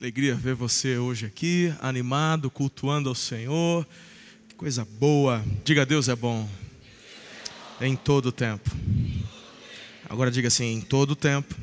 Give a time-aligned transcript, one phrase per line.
[0.00, 3.86] Alegria ver você hoje aqui, animado, cultuando ao Senhor.
[4.48, 5.44] Que coisa boa.
[5.62, 6.48] Diga Deus é bom.
[7.78, 8.70] Em todo tempo.
[10.08, 11.54] Agora diga assim, em todo tempo.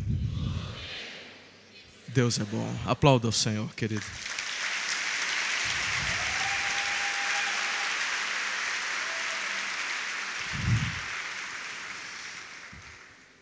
[2.09, 2.79] Deus é bom.
[2.85, 4.05] Aplauda o Senhor, querido.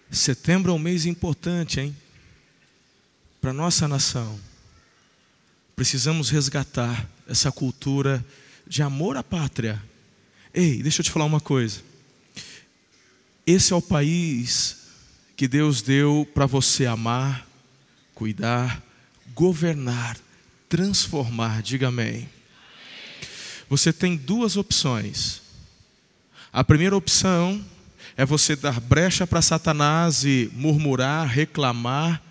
[0.10, 1.98] Setembro é um mês importante, hein?
[3.42, 4.55] Para nossa nação.
[5.76, 8.26] Precisamos resgatar essa cultura
[8.66, 9.82] de amor à pátria.
[10.54, 11.82] Ei, deixa eu te falar uma coisa.
[13.46, 14.78] Esse é o país
[15.36, 17.46] que Deus deu para você amar,
[18.14, 18.82] cuidar,
[19.34, 20.18] governar,
[20.70, 21.62] transformar.
[21.62, 22.30] Diga amém.
[23.70, 25.42] Você tem duas opções.
[26.54, 27.64] A primeira opção
[28.16, 32.22] é você dar brecha para Satanás e murmurar, reclamar,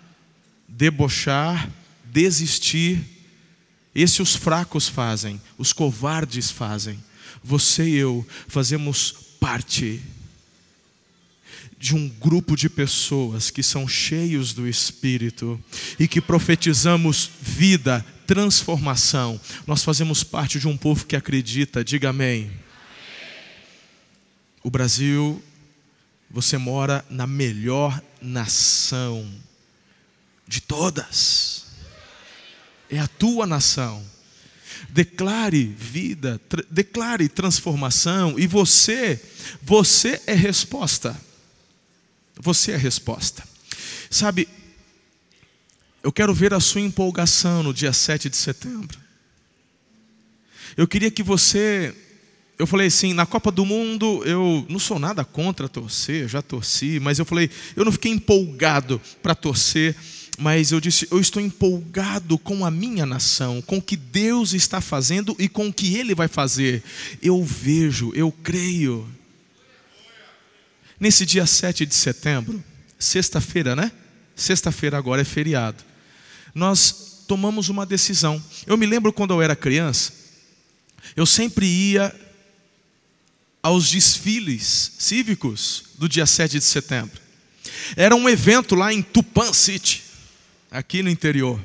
[0.67, 1.69] debochar,
[2.05, 3.14] desistir.
[3.95, 7.01] Esse os fracos fazem, os covardes fazem.
[7.41, 10.01] Você e eu fazemos parte
[11.79, 15.61] de um grupo de pessoas que são cheios do Espírito
[15.97, 19.39] e que profetizamos vida, transformação.
[19.65, 22.51] Nós fazemos parte de um povo que acredita, diga amém.
[24.63, 25.41] O Brasil
[26.29, 29.31] você mora na melhor nação
[30.47, 31.64] de todas.
[32.89, 34.03] É a tua nação.
[34.89, 39.21] Declare vida, declare transformação e você,
[39.61, 41.19] você é resposta.
[42.37, 43.43] Você é resposta.
[44.09, 44.47] Sabe,
[46.03, 48.99] eu quero ver a sua empolgação no dia 7 de setembro.
[50.77, 51.95] Eu queria que você
[52.57, 56.99] eu falei assim, na Copa do Mundo eu não sou nada contra torcer, já torci,
[57.01, 59.95] mas eu falei, eu não fiquei empolgado para torcer,
[60.37, 64.81] mas eu disse, eu estou empolgado com a minha nação, com o que Deus está
[64.81, 66.83] fazendo e com o que Ele vai fazer.
[67.21, 69.07] Eu vejo, eu creio.
[70.99, 72.63] Nesse dia 7 de setembro,
[72.99, 73.91] sexta-feira, né?
[74.35, 75.83] Sexta-feira agora é feriado.
[76.53, 78.41] Nós tomamos uma decisão.
[78.67, 80.13] Eu me lembro quando eu era criança,
[81.15, 82.13] eu sempre ia
[83.61, 87.19] aos desfiles cívicos do dia 7 de setembro.
[87.95, 90.03] Era um evento lá em Tupan City,
[90.71, 91.59] aqui no interior.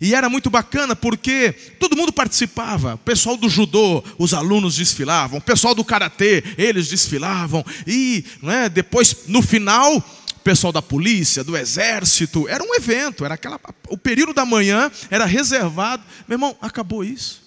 [0.00, 2.94] E era muito bacana porque todo mundo participava.
[2.94, 5.38] O pessoal do judô, os alunos desfilavam.
[5.38, 7.64] O pessoal do karatê, eles desfilavam.
[7.86, 12.48] E é, depois, no final, o pessoal da polícia, do exército.
[12.48, 13.24] Era um evento.
[13.24, 13.58] Era aquela,
[13.88, 16.04] o período da manhã era reservado.
[16.28, 17.46] Meu irmão, acabou isso.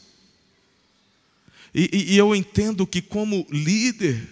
[1.73, 4.27] E, e, eu entendo que, como líder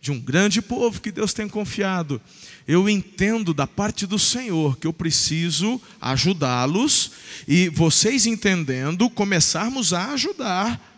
[0.00, 2.20] de um grande povo que Deus tem confiado,
[2.66, 7.12] eu entendo da parte do Senhor que eu preciso ajudá-los
[7.46, 10.92] e vocês entendendo, começarmos a ajudar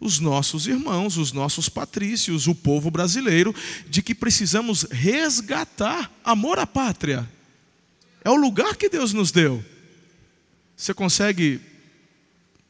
[0.00, 3.54] os nossos irmãos, os nossos patrícios, o povo brasileiro,
[3.88, 7.28] de que precisamos resgatar amor à pátria.
[8.24, 9.64] É o lugar que Deus nos deu.
[10.76, 11.60] Você consegue?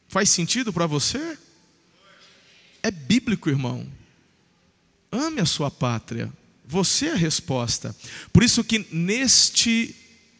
[0.07, 1.37] Faz sentido para você?
[2.81, 3.87] É bíblico, irmão.
[5.11, 6.31] Ame a sua pátria.
[6.69, 7.95] Você é a resposta.
[8.31, 9.95] Por isso que neste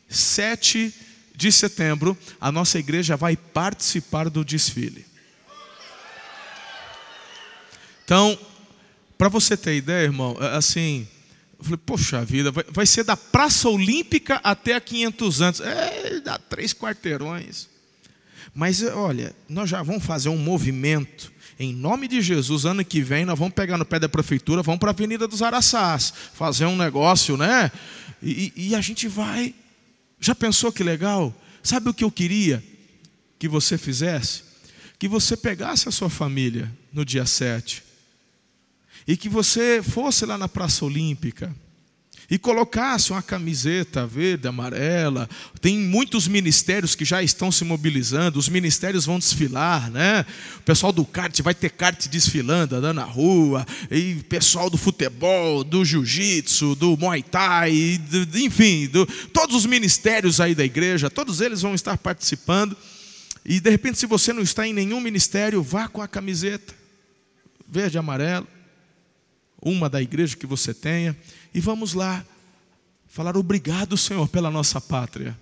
[0.08, 0.94] 7
[1.36, 5.08] de setembro, a nossa igreja vai participar do desfile.
[8.06, 8.38] Então,
[9.18, 11.08] para você ter ideia, irmão, é assim,
[11.58, 15.60] eu falei, poxa vida, vai, vai ser da Praça Olímpica até a 500 anos.
[15.62, 17.68] É, dá três quarteirões.
[18.54, 23.26] Mas olha, nós já vamos fazer um movimento em nome de Jesus, ano que vem
[23.26, 26.78] nós vamos pegar no pé da prefeitura, vamos para a Avenida dos Araçás, fazer um
[26.78, 27.70] negócio, né?
[28.24, 29.54] E, e, a gente vai.
[30.22, 31.36] Já pensou que legal?
[31.62, 32.64] Sabe o que eu queria
[33.38, 34.44] que você fizesse?
[34.98, 37.84] Que você pegasse a sua família no dia 7
[39.06, 41.54] e que você fosse lá na Praça Olímpica
[42.30, 45.28] e colocasse uma camiseta verde, amarela.
[45.60, 50.26] Tem muitos ministérios que já estão se mobilizando, os ministérios vão desfilar, né?
[50.58, 55.64] O pessoal do kart vai ter kart desfilando, andando na rua, e pessoal do futebol,
[55.64, 61.42] do jiu-jitsu, do muay thai, do, enfim, do, todos os ministérios aí da igreja, todos
[61.42, 62.78] eles vão estar participando.
[63.44, 66.78] E de repente, se você não está em nenhum ministério, vá com a camiseta
[67.68, 68.00] verde e
[69.62, 71.16] uma da igreja que você tenha
[71.54, 72.26] e vamos lá
[73.08, 75.38] falar obrigado, Senhor, pela nossa pátria.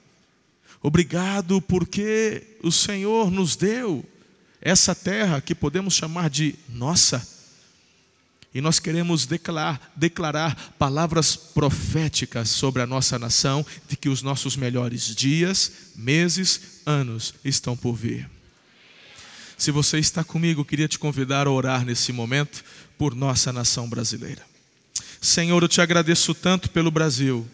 [0.81, 4.06] Obrigado porque o Senhor nos deu
[4.62, 7.27] essa terra que podemos chamar de nossa.
[8.54, 14.56] E nós queremos declarar, declarar palavras proféticas sobre a nossa nação, de que os nossos
[14.56, 18.30] melhores dias, meses, anos estão por vir.
[19.57, 22.63] Se você está comigo, queria te convidar a orar nesse momento
[22.98, 24.56] por nossa nação brasileira.
[25.21, 27.47] Senhor, eu te agradeço tanto pelo Brasil,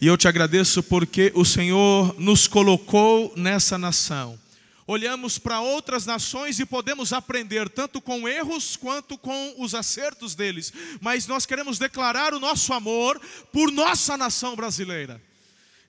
[0.00, 4.38] e eu te agradeço porque o Senhor nos colocou nessa nação
[4.86, 10.72] olhamos para outras nações e podemos aprender tanto com erros quanto com os acertos deles,
[11.00, 13.20] mas nós queremos declarar o nosso amor
[13.52, 15.22] por nossa nação brasileira.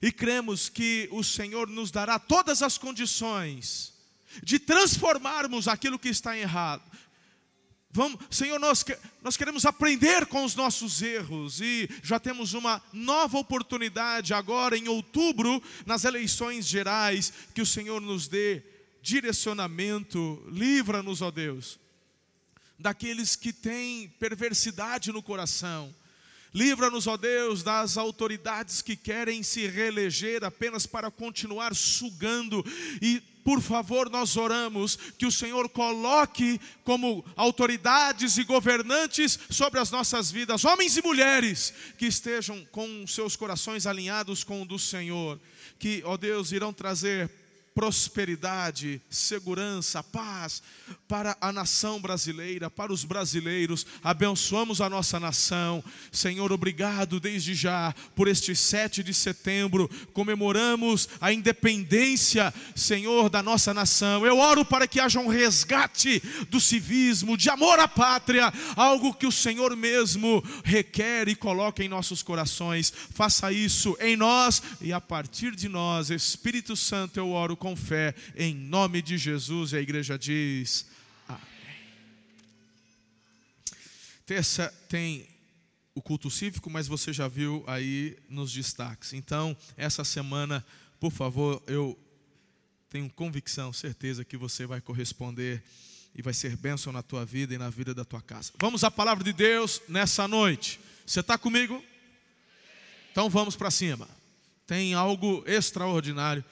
[0.00, 3.92] E cremos que o Senhor nos dará todas as condições
[4.42, 6.82] de transformarmos aquilo que está errado.
[7.96, 8.84] Vamos, Senhor, nós,
[9.22, 14.88] nós queremos aprender com os nossos erros e já temos uma nova oportunidade agora em
[14.88, 18.64] outubro, nas eleições gerais, que o Senhor nos dê
[19.00, 21.78] direcionamento, livra-nos, ó Deus,
[22.76, 25.94] daqueles que têm perversidade no coração.
[26.52, 32.64] Livra-nos, ó Deus, das autoridades que querem se reeleger apenas para continuar sugando.
[33.00, 39.90] E, por favor, nós oramos que o Senhor coloque como autoridades e governantes sobre as
[39.90, 45.38] nossas vidas, homens e mulheres que estejam com seus corações alinhados com o do Senhor,
[45.78, 47.30] que, ó Deus, irão trazer
[47.74, 50.62] prosperidade, segurança, paz
[51.08, 53.84] para a nação brasileira, para os brasileiros.
[54.02, 55.82] Abençoamos a nossa nação.
[56.12, 59.90] Senhor, obrigado desde já por este 7 de setembro.
[60.12, 64.24] Comemoramos a independência, Senhor, da nossa nação.
[64.24, 69.26] Eu oro para que haja um resgate do civismo, de amor à pátria, algo que
[69.26, 72.92] o Senhor mesmo requer e coloca em nossos corações.
[73.12, 78.14] Faça isso em nós e a partir de nós, Espírito Santo, eu oro com fé,
[78.36, 79.72] em nome de Jesus.
[79.72, 80.84] E a igreja diz:
[81.26, 81.40] Amém.
[84.26, 85.26] Terça tem
[85.94, 89.14] o culto cívico, mas você já viu aí nos destaques.
[89.14, 90.62] Então, essa semana,
[91.00, 91.98] por favor, eu
[92.90, 95.62] tenho convicção, certeza que você vai corresponder
[96.14, 98.52] e vai ser bênção na tua vida e na vida da tua casa.
[98.58, 100.78] Vamos à palavra de Deus nessa noite.
[101.06, 101.82] Você está comigo?
[103.10, 104.06] Então vamos para cima.
[104.66, 106.44] Tem algo extraordinário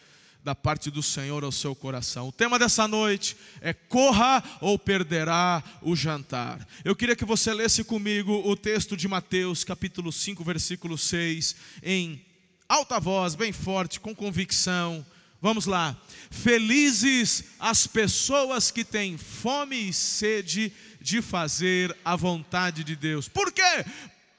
[0.45, 2.29] da parte do Senhor ao seu coração.
[2.29, 6.67] O tema dessa noite é corra ou perderá o jantar.
[6.85, 12.25] Eu queria que você lesse comigo o texto de Mateus, capítulo 5, versículo 6, em
[12.69, 15.07] alta voz, bem forte, com convicção.
[15.41, 15.97] Vamos lá.
[16.31, 23.29] Felizes as pessoas que têm fome e sede de fazer a vontade de Deus.
[23.29, 23.85] Por quê?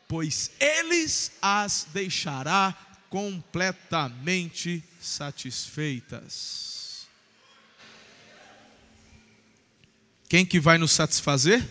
[0.08, 2.76] Pois eles as deixará
[3.14, 7.08] completamente satisfeitas.
[10.28, 11.64] Quem que vai nos satisfazer?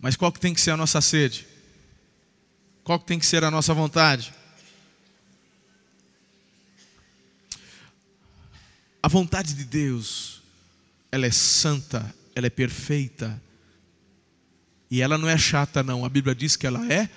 [0.00, 1.44] Mas qual que tem que ser a nossa sede?
[2.84, 4.32] Qual que tem que ser a nossa vontade?
[9.02, 10.40] A vontade de Deus,
[11.10, 13.42] ela é santa, ela é perfeita.
[14.88, 17.10] E ela não é chata não, a Bíblia diz que ela é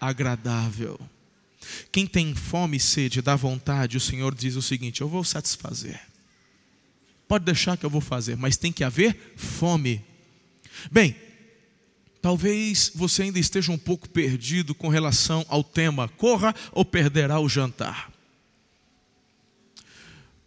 [0.00, 0.98] agradável.
[1.90, 6.00] Quem tem fome e sede da vontade, o Senhor diz o seguinte: Eu vou satisfazer.
[7.28, 10.04] Pode deixar que eu vou fazer, mas tem que haver fome.
[10.90, 11.16] Bem,
[12.22, 17.48] talvez você ainda esteja um pouco perdido com relação ao tema: corra ou perderá o
[17.48, 18.12] jantar.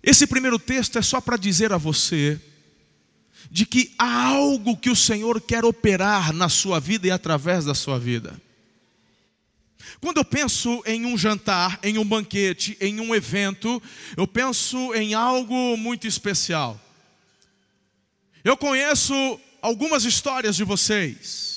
[0.02, 2.40] Esse primeiro texto é só para dizer a você
[3.52, 7.74] de que há algo que o Senhor quer operar na sua vida e através da
[7.74, 8.40] sua vida.
[10.02, 13.82] Quando eu penso em um jantar, em um banquete, em um evento,
[14.16, 16.80] eu penso em algo muito especial.
[18.44, 21.50] Eu conheço algumas histórias de vocês.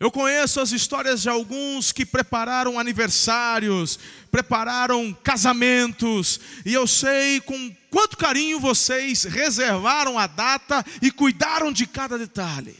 [0.00, 3.98] Eu conheço as histórias de alguns que prepararam aniversários,
[4.30, 11.86] prepararam casamentos, e eu sei com quanto carinho vocês reservaram a data e cuidaram de
[11.86, 12.74] cada detalhe.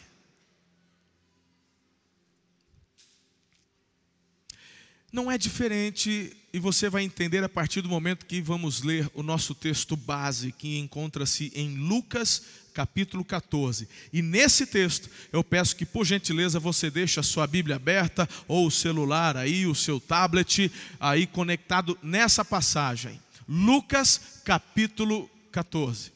[5.13, 9.25] Não é diferente, e você vai entender a partir do momento que vamos ler o
[9.25, 13.89] nosso texto base, que encontra-se em Lucas capítulo 14.
[14.13, 18.69] E nesse texto, eu peço que, por gentileza, você deixe a sua Bíblia aberta, ou
[18.69, 23.21] o celular aí, o seu tablet, aí conectado nessa passagem.
[23.49, 26.13] Lucas capítulo 14.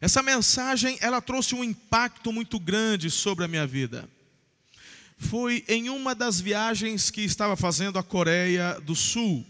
[0.00, 4.08] Essa mensagem, ela trouxe um impacto muito grande sobre a minha vida
[5.20, 9.44] foi em uma das viagens que estava fazendo à Coreia do Sul.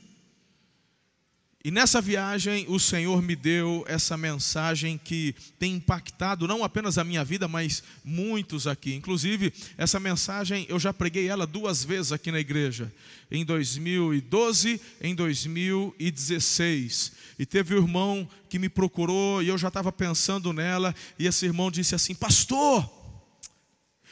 [1.63, 7.05] E nessa viagem o Senhor me deu essa mensagem que tem impactado não apenas a
[7.05, 8.95] minha vida, mas muitos aqui.
[8.95, 12.93] Inclusive, essa mensagem eu já preguei ela duas vezes aqui na igreja,
[13.31, 17.13] em 2012, em 2016.
[17.39, 21.47] E teve um irmão que me procurou e eu já estava pensando nela, e esse
[21.47, 23.00] irmão disse assim: Pastor,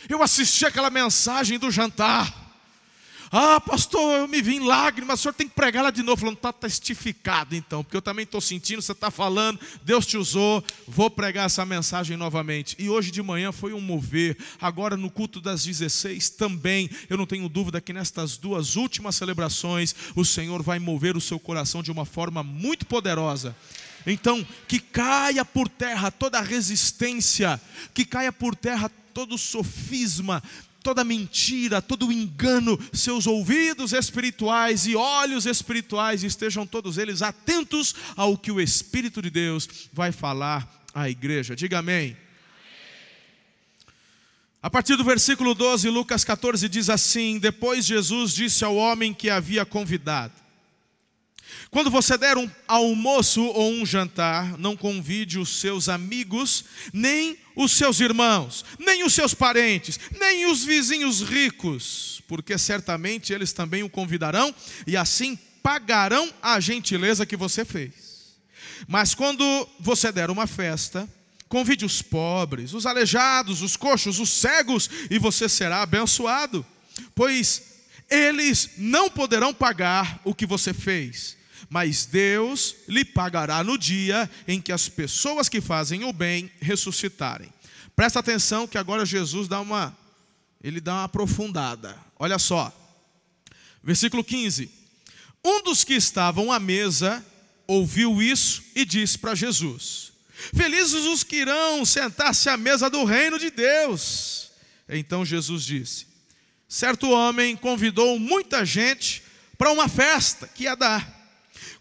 [0.09, 2.49] eu assisti aquela mensagem do jantar.
[3.31, 6.21] Ah, pastor, eu me vi em lágrimas, o senhor tem que pregar lá de novo.
[6.21, 10.65] Falando, está testificado então, porque eu também estou sentindo, você está falando, Deus te usou,
[10.87, 12.75] vou pregar essa mensagem novamente.
[12.79, 17.27] E hoje de manhã foi um mover, agora no culto das 16 também, eu não
[17.27, 21.93] tenho dúvida que nestas duas últimas celebrações, o Senhor vai mover o seu coração de
[21.93, 23.55] uma forma muito poderosa.
[24.07, 27.61] Então, que caia por terra toda resistência,
[27.93, 30.41] que caia por terra todo sofisma,
[30.81, 38.39] toda mentira, todo engano, seus ouvidos espirituais e olhos espirituais estejam todos eles atentos ao
[38.39, 41.57] que o Espírito de Deus vai falar à igreja.
[41.57, 42.17] Diga amém.
[44.63, 49.29] A partir do versículo 12, Lucas 14 diz assim: Depois Jesus disse ao homem que
[49.29, 50.35] havia convidado:
[51.71, 57.73] quando você der um almoço ou um jantar, não convide os seus amigos, nem os
[57.73, 63.91] seus irmãos, nem os seus parentes, nem os vizinhos ricos, porque certamente eles também o
[63.91, 64.55] convidarão
[64.87, 68.37] e assim pagarão a gentileza que você fez.
[68.87, 71.09] Mas quando você der uma festa,
[71.49, 76.65] convide os pobres, os aleijados, os coxos, os cegos, e você será abençoado,
[77.15, 77.63] pois
[78.09, 81.38] eles não poderão pagar o que você fez
[81.69, 87.53] mas Deus lhe pagará no dia em que as pessoas que fazem o bem ressuscitarem.
[87.95, 89.97] Presta atenção que agora Jesus dá uma
[90.63, 91.97] ele dá uma aprofundada.
[92.19, 92.73] Olha só.
[93.83, 94.71] Versículo 15.
[95.45, 97.25] Um dos que estavam à mesa
[97.67, 100.13] ouviu isso e disse para Jesus:
[100.55, 104.51] Felizes os que irão sentar-se à mesa do reino de Deus.
[104.89, 106.07] Então Jesus disse:
[106.69, 109.23] Certo homem convidou muita gente
[109.57, 111.18] para uma festa que ia dar.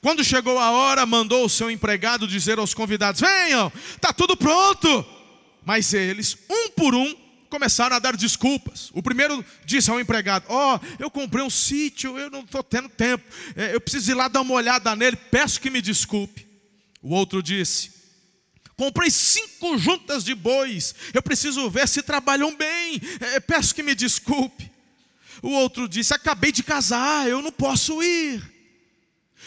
[0.01, 5.05] Quando chegou a hora, mandou o seu empregado dizer aos convidados: Venham, está tudo pronto.
[5.65, 7.13] Mas eles, um por um,
[7.49, 8.89] começaram a dar desculpas.
[8.93, 12.89] O primeiro disse ao empregado: Ó, oh, eu comprei um sítio, eu não estou tendo
[12.89, 13.23] tempo,
[13.55, 16.47] é, eu preciso ir lá dar uma olhada nele, peço que me desculpe.
[17.01, 17.91] O outro disse:
[18.75, 23.95] Comprei cinco juntas de bois, eu preciso ver se trabalham bem, é, peço que me
[23.95, 24.71] desculpe.
[25.41, 28.56] O outro disse: Acabei de casar, eu não posso ir.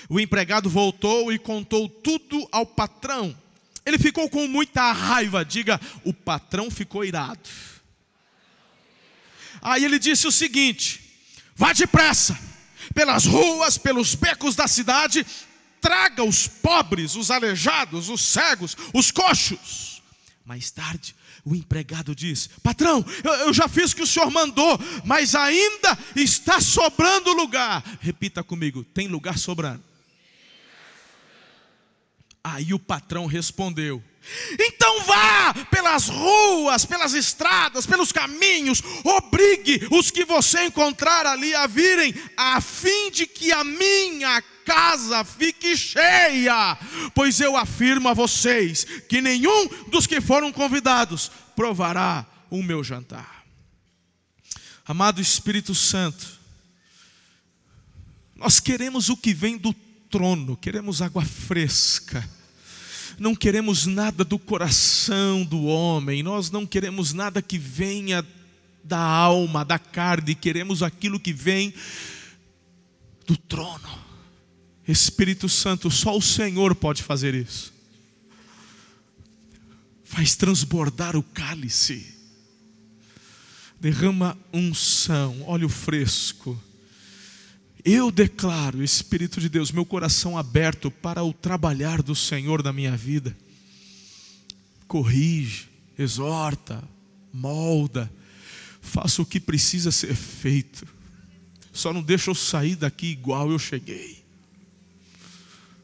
[0.08, 3.36] O empregado voltou e contou tudo ao patrão.
[3.84, 5.44] Ele ficou com muita raiva.
[5.44, 7.48] Diga, o patrão ficou irado.
[9.62, 11.00] Aí ele disse o seguinte:
[11.54, 12.38] vá depressa,
[12.94, 15.26] pelas ruas, pelos becos da cidade,
[15.80, 20.02] traga os pobres, os aleijados, os cegos, os coxos.
[20.44, 21.14] Mais tarde,
[21.44, 25.98] o empregado disse: Patrão, eu, eu, já fiz o que o senhor mandou, mas ainda
[26.16, 27.82] está sobrando lugar.
[28.00, 29.89] Repita comigo: tem lugar sobrando.
[32.42, 34.02] Aí o patrão respondeu:
[34.58, 41.66] então vá pelas ruas, pelas estradas, pelos caminhos, obrigue os que você encontrar ali a
[41.66, 46.78] virem, a fim de que a minha casa fique cheia.
[47.14, 53.44] Pois eu afirmo a vocês que nenhum dos que foram convidados provará o meu jantar.
[54.86, 56.38] Amado Espírito Santo,
[58.36, 59.72] nós queremos o que vem do
[60.10, 62.28] trono, queremos água fresca.
[63.18, 68.26] Não queremos nada do coração do homem, nós não queremos nada que venha
[68.82, 71.72] da alma, da carne, queremos aquilo que vem
[73.26, 74.00] do trono.
[74.88, 77.72] Espírito Santo, só o Senhor pode fazer isso.
[80.02, 82.14] Faz transbordar o cálice,
[83.78, 86.60] derrama unção, óleo fresco
[87.84, 92.96] eu declaro, Espírito de Deus, meu coração aberto para o trabalhar do Senhor na minha
[92.96, 93.36] vida.
[94.86, 95.68] Corrige,
[95.98, 96.82] exorta,
[97.32, 98.10] molda,
[98.80, 100.86] faça o que precisa ser feito.
[101.72, 104.22] Só não deixa eu sair daqui igual eu cheguei.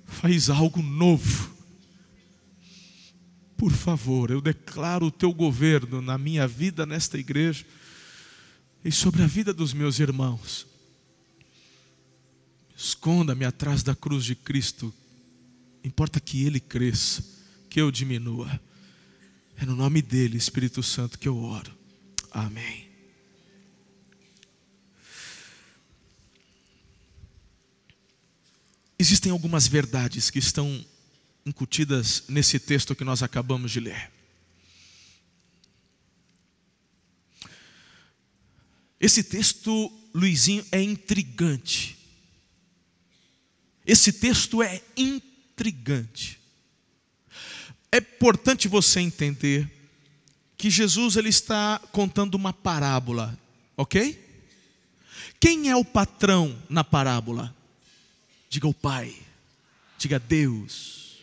[0.07, 1.55] Faz algo novo.
[3.57, 7.65] Por favor, eu declaro o teu governo na minha vida, nesta igreja,
[8.85, 10.67] e sobre a vida dos meus irmãos.
[12.77, 14.93] Esconda-me atrás da cruz de Cristo.
[15.83, 17.25] Importa que Ele cresça,
[17.71, 18.61] que eu diminua.
[19.57, 21.75] É no nome dEle, Espírito Santo, que eu oro.
[22.31, 22.87] Amém.
[28.99, 30.85] Existem algumas verdades que estão
[31.45, 34.11] incutidas nesse texto que nós acabamos de ler.
[38.99, 41.96] Esse texto, Luizinho, é intrigante.
[43.87, 46.41] Esse texto é intrigante.
[47.93, 49.71] É importante você entender
[50.57, 53.39] que Jesus ele está contando uma parábola,
[53.77, 54.25] ok?
[55.39, 57.55] Quem é o patrão na parábola?
[58.49, 59.15] Diga o Pai,
[59.99, 61.23] diga Deus.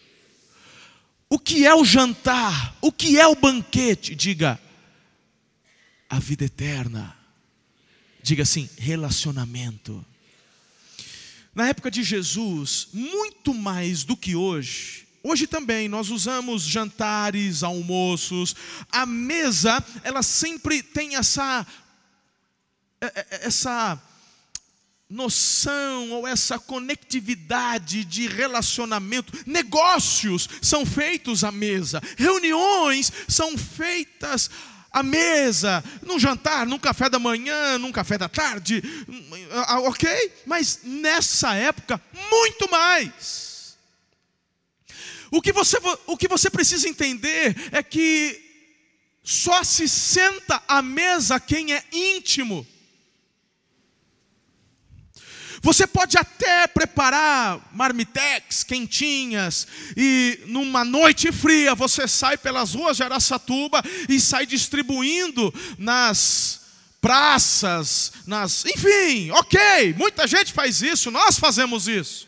[1.30, 2.78] O que é o jantar?
[2.80, 4.14] O que é o banquete?
[4.14, 4.60] Diga
[6.08, 7.18] a vida eterna.
[8.22, 10.06] Diga assim, relacionamento.
[11.56, 18.56] Na época de Jesus, muito mais do que hoje, hoje também nós usamos jantares, almoços,
[18.92, 21.66] a mesa, ela sempre tem essa
[23.00, 24.02] é, é, essa
[25.10, 29.32] noção ou essa conectividade de relacionamento.
[29.46, 37.18] Negócios são feitos à mesa, reuniões são feitas à mesa, num jantar, num café da
[37.18, 38.84] manhã, num café da tarde,
[39.52, 40.32] ah, ok?
[40.46, 43.76] Mas nessa época, muito mais.
[45.32, 48.40] O que você, o que você precisa entender é que
[49.24, 52.68] só se senta à mesa quem é íntimo.
[55.64, 59.66] Você pode até preparar marmitex quentinhas
[59.96, 66.64] e numa noite fria você sai pelas ruas de Araçatuba e sai distribuindo nas
[67.00, 72.28] praças, nas, enfim, OK, muita gente faz isso, nós fazemos isso.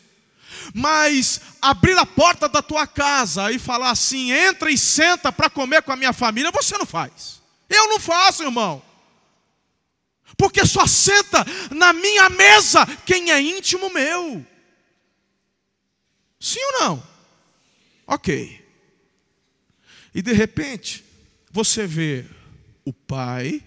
[0.72, 5.82] Mas abrir a porta da tua casa e falar assim: "Entra e senta para comer
[5.82, 7.42] com a minha família", você não faz.
[7.68, 8.82] Eu não faço, irmão
[10.36, 14.44] porque só senta na minha mesa quem é íntimo meu.
[16.38, 17.08] Sim ou não?
[18.06, 18.64] Ok.
[20.14, 21.04] E de repente,
[21.50, 22.24] você vê
[22.84, 23.62] o pai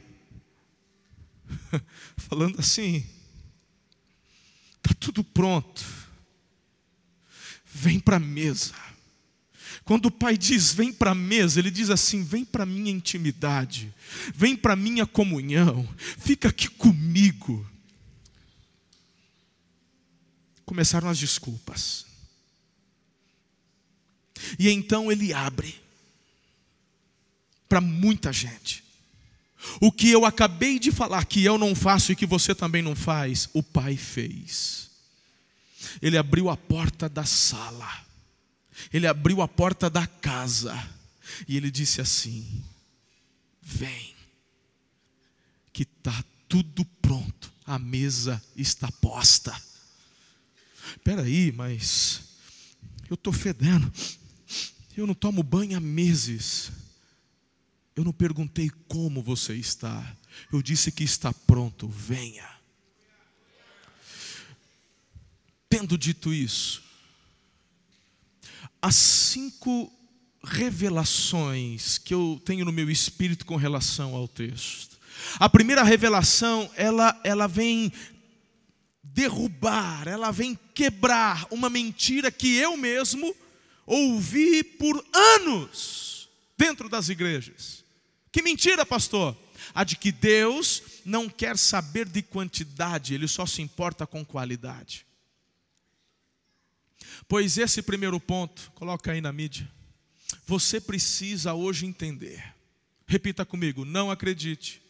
[2.17, 3.05] falando assim:
[4.77, 5.83] está tudo pronto,
[7.65, 8.73] vem para a mesa.
[9.89, 12.91] Quando o pai diz, vem para a mesa, ele diz assim: vem para a minha
[12.91, 13.91] intimidade,
[14.35, 17.67] vem para a minha comunhão, fica aqui comigo.
[20.63, 22.05] Começaram as desculpas.
[24.59, 25.73] E então ele abre
[27.67, 28.83] para muita gente.
[29.81, 32.95] O que eu acabei de falar que eu não faço e que você também não
[32.95, 34.91] faz, o pai fez.
[35.99, 38.07] Ele abriu a porta da sala
[38.92, 40.75] ele abriu a porta da casa
[41.48, 42.63] e ele disse assim:
[43.61, 44.15] Vem,
[45.72, 49.55] que está tudo pronto, a mesa está posta.
[50.92, 52.22] Espera aí, mas
[53.09, 53.92] eu estou fedendo,
[54.98, 56.72] eu não tomo banho há meses.
[57.96, 60.15] Eu não perguntei como você está,
[60.53, 62.50] eu disse que está pronto, venha.
[65.68, 66.81] Tendo dito isso,
[68.81, 69.92] as cinco
[70.44, 74.98] revelações que eu tenho no meu espírito com relação ao texto.
[75.37, 77.92] A primeira revelação, ela, ela vem
[79.03, 83.35] derrubar, ela vem quebrar uma mentira que eu mesmo
[83.85, 87.83] ouvi por anos dentro das igrejas.
[88.31, 89.35] Que mentira, pastor?
[89.74, 95.05] A de que Deus não quer saber de quantidade, Ele só se importa com qualidade.
[97.29, 99.70] Pois esse primeiro ponto, coloca aí na mídia.
[100.48, 102.44] Você precisa hoje entender.
[103.05, 104.81] Repita comigo, não acredite.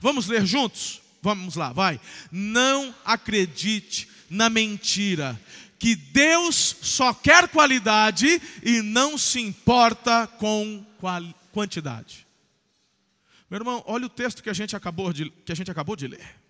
[0.00, 1.02] Vamos ler juntos?
[1.20, 2.00] Vamos lá, vai.
[2.30, 5.38] Não acredite na mentira
[5.76, 10.86] que Deus só quer qualidade e não se importa com
[11.50, 12.24] quantidade.
[13.50, 16.06] Meu irmão, olha o texto que a gente acabou de, que a gente acabou de
[16.06, 16.41] ler.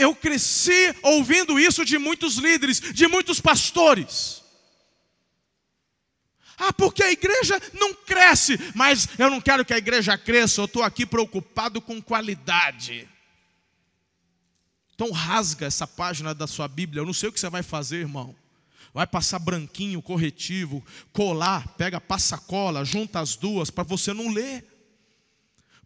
[0.00, 4.42] Eu cresci ouvindo isso de muitos líderes, de muitos pastores.
[6.58, 10.66] Ah, porque a igreja não cresce, mas eu não quero que a igreja cresça, eu
[10.66, 13.08] estou aqui preocupado com qualidade.
[14.94, 17.98] Então rasga essa página da sua Bíblia, eu não sei o que você vai fazer,
[17.98, 18.34] irmão.
[18.94, 24.71] Vai passar branquinho, corretivo, colar, pega passa cola, junta as duas para você não ler.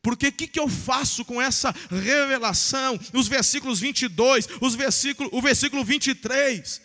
[0.07, 2.97] Porque o que, que eu faço com essa revelação?
[3.13, 6.81] Os versículos 22, os versículos, o versículo 23.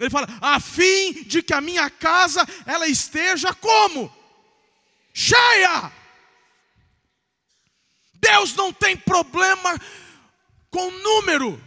[0.00, 4.12] Ele fala: a fim de que a minha casa ela esteja como?
[5.12, 5.92] Cheia.
[8.14, 9.78] Deus não tem problema
[10.68, 11.62] com número.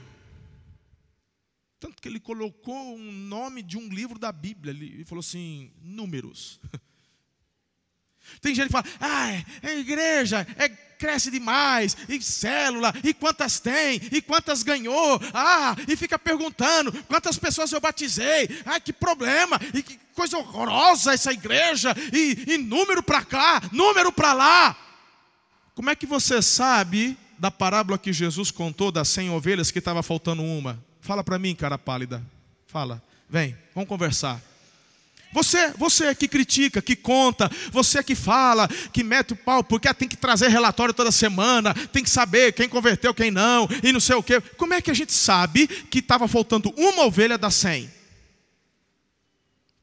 [1.79, 4.71] Tanto que ele colocou um nome de um livro da Bíblia.
[4.73, 6.59] Ele falou assim: Números.
[8.41, 13.59] Tem gente que fala, ah, é, é igreja, é, cresce demais, e célula, e quantas
[13.59, 19.59] tem, e quantas ganhou, ah, e fica perguntando quantas pessoas eu batizei, ah, que problema,
[19.73, 24.77] e que coisa horrorosa essa igreja, e, e número para cá, número para lá.
[25.75, 30.01] Como é que você sabe da parábola que Jesus contou das cem ovelhas que estava
[30.01, 30.83] faltando uma?
[31.01, 32.23] Fala para mim, cara pálida,
[32.65, 34.41] fala, vem, vamos conversar.
[35.33, 40.07] Você, você que critica, que conta, você que fala, que mete o pau, porque tem
[40.07, 44.15] que trazer relatório toda semana, tem que saber quem converteu, quem não, e não sei
[44.15, 44.39] o quê.
[44.39, 47.91] Como é que a gente sabe que estava faltando uma ovelha das cem?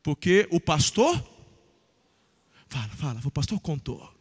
[0.03, 1.23] Porque o pastor,
[2.69, 4.13] fala, fala, o pastor contou.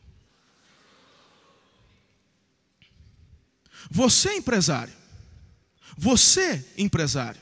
[3.89, 4.93] Você, empresário,
[5.97, 7.41] você, empresário,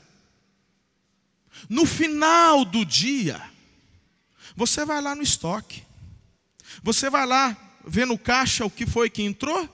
[1.68, 3.51] no final do dia,
[4.56, 5.82] você vai lá no estoque.
[6.82, 9.68] Você vai lá ver no caixa o que foi que entrou.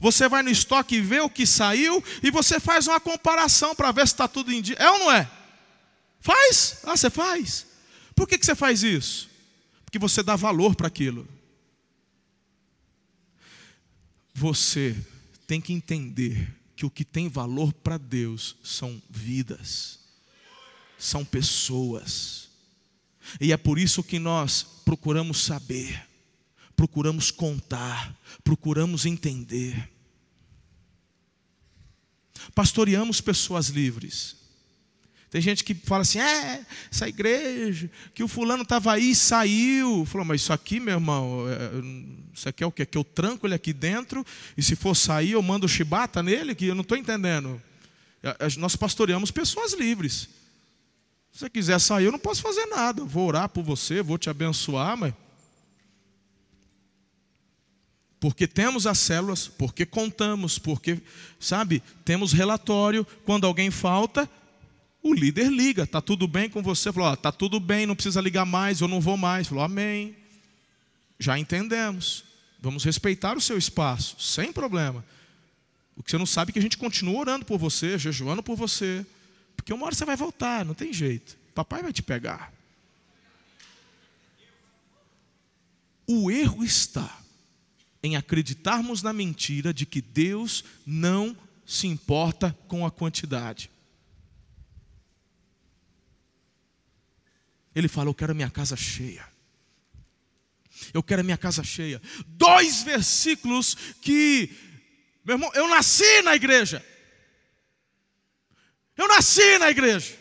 [0.00, 2.02] Você vai no estoque e vê o que saiu.
[2.22, 4.76] E você faz uma comparação para ver se está tudo em dia.
[4.78, 5.30] É ou não é?
[6.20, 6.78] Faz?
[6.84, 7.66] Ah, você faz.
[8.14, 9.28] Por que, que você faz isso?
[9.84, 11.28] Porque você dá valor para aquilo.
[14.32, 14.96] Você
[15.46, 20.00] tem que entender que o que tem valor para Deus são vidas,
[20.98, 22.43] são pessoas.
[23.40, 26.06] E é por isso que nós procuramos saber,
[26.76, 29.90] procuramos contar, procuramos entender.
[32.54, 34.36] Pastoreamos pessoas livres.
[35.34, 40.04] Tem gente que fala assim: é, essa igreja, que o fulano estava aí e saiu.
[40.06, 42.86] Falou, mas isso aqui, meu irmão, é, isso aqui é o quê?
[42.86, 44.24] Que eu tranco ele aqui dentro
[44.56, 46.54] e se for sair eu mando chibata nele?
[46.54, 47.60] Que eu não estou entendendo.
[48.58, 50.28] Nós pastoreamos pessoas livres.
[51.34, 53.04] Se você quiser sair, eu não posso fazer nada.
[53.04, 55.12] vou orar por você, vou te abençoar, mas.
[58.20, 61.02] Porque temos as células, porque contamos, porque,
[61.40, 63.04] sabe, temos relatório.
[63.24, 64.30] Quando alguém falta,
[65.02, 66.92] o líder liga, está tudo bem com você?
[66.92, 69.48] Falou, está tudo bem, não precisa ligar mais, eu não vou mais.
[69.48, 70.14] Falou, amém.
[71.18, 72.22] Já entendemos.
[72.60, 75.04] Vamos respeitar o seu espaço, sem problema.
[75.96, 78.56] O que você não sabe é que a gente continua orando por você, jejuando por
[78.56, 79.04] você.
[79.64, 81.38] Porque uma hora você vai voltar, não tem jeito.
[81.54, 82.52] Papai vai te pegar.
[86.06, 87.18] O erro está
[88.02, 93.70] em acreditarmos na mentira de que Deus não se importa com a quantidade.
[97.74, 99.26] Ele fala: Eu quero a minha casa cheia.
[100.92, 102.02] Eu quero a minha casa cheia.
[102.26, 104.50] Dois versículos que,
[105.24, 106.84] meu irmão, eu nasci na igreja.
[108.96, 110.14] Eu nasci na igreja.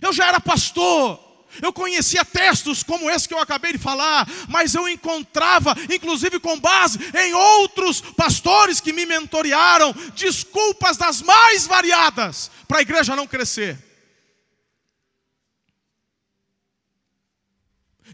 [0.00, 1.26] Eu já era pastor.
[1.62, 6.60] Eu conhecia textos como esse que eu acabei de falar, mas eu encontrava, inclusive com
[6.60, 13.26] base em outros pastores que me mentorearam, desculpas das mais variadas para a igreja não
[13.26, 13.87] crescer.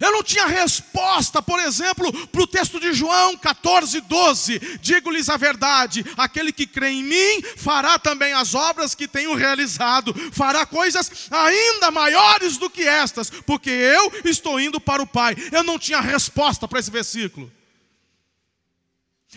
[0.04, 4.78] Eu não tinha resposta, por exemplo, para o texto de João 14, 12.
[4.78, 10.14] Digo-lhes a verdade: aquele que crê em mim fará também as obras que tenho realizado,
[10.30, 15.34] fará coisas ainda maiores do que estas, porque eu estou indo para o Pai.
[15.50, 17.50] Eu não tinha resposta para esse versículo.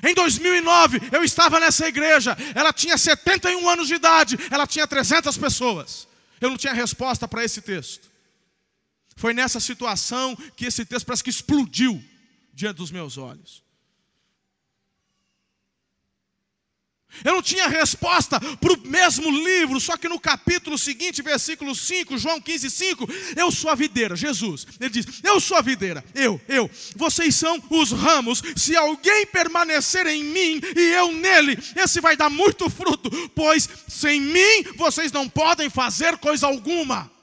[0.03, 5.37] Em 2009, eu estava nessa igreja, ela tinha 71 anos de idade, ela tinha 300
[5.37, 6.05] pessoas.
[6.41, 8.16] Eu não tinha resposta para esse texto.
[9.17, 12.01] Foi nessa situação que esse texto parece que explodiu
[12.53, 13.63] diante dos meus olhos.
[17.25, 22.15] Eu não tinha resposta para o mesmo livro, só que no capítulo seguinte, versículo 5,
[22.15, 24.67] João 15, 5, eu sou a videira, Jesus.
[24.79, 26.69] Ele diz: Eu sou a videira, eu, eu.
[26.95, 28.43] Vocês são os ramos.
[28.55, 34.21] Se alguém permanecer em mim e eu nele, esse vai dar muito fruto, pois sem
[34.21, 37.16] mim vocês não podem fazer coisa alguma.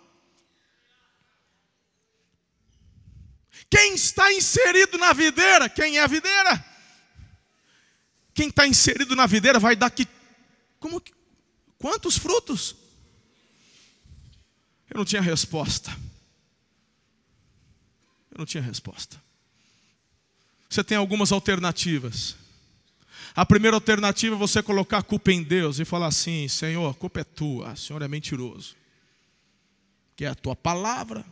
[3.70, 5.68] Quem está inserido na videira?
[5.68, 6.64] Quem é a videira?
[8.32, 10.06] Quem está inserido na videira vai dar que.
[10.80, 11.12] Como que.
[11.78, 12.76] Quantos frutos?
[14.90, 15.90] Eu não tinha resposta.
[18.30, 19.22] Eu não tinha resposta.
[20.68, 22.36] Você tem algumas alternativas.
[23.36, 26.94] A primeira alternativa é você colocar a culpa em Deus e falar assim: Senhor, a
[26.94, 28.76] culpa é tua, o Senhor é mentiroso.
[30.16, 31.24] Que é a tua palavra,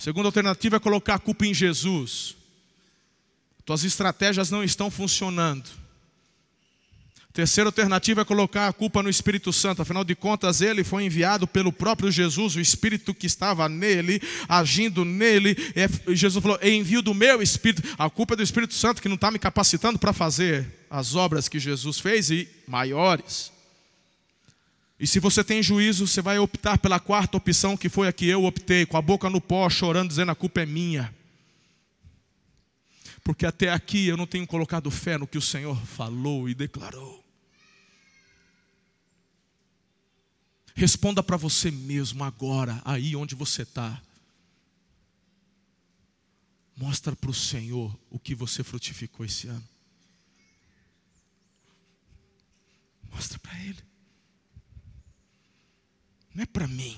[0.00, 2.34] Segunda alternativa é colocar a culpa em Jesus.
[3.66, 5.68] Tuas estratégias não estão funcionando.
[7.34, 9.82] Terceira alternativa é colocar a culpa no Espírito Santo.
[9.82, 15.04] Afinal de contas, ele foi enviado pelo próprio Jesus, o Espírito que estava nele, agindo
[15.04, 15.54] nele.
[16.08, 17.86] Jesus falou: envio do meu Espírito.
[17.98, 21.46] A culpa é do Espírito Santo que não está me capacitando para fazer as obras
[21.46, 23.52] que Jesus fez e maiores.
[25.00, 28.26] E se você tem juízo, você vai optar pela quarta opção, que foi a que
[28.26, 31.12] eu optei, com a boca no pó, chorando, dizendo: a culpa é minha.
[33.24, 37.24] Porque até aqui eu não tenho colocado fé no que o Senhor falou e declarou.
[40.74, 44.02] Responda para você mesmo agora, aí onde você está.
[46.76, 49.68] Mostra para o Senhor o que você frutificou esse ano.
[53.10, 53.89] Mostra para Ele.
[56.40, 56.96] Não é para mim.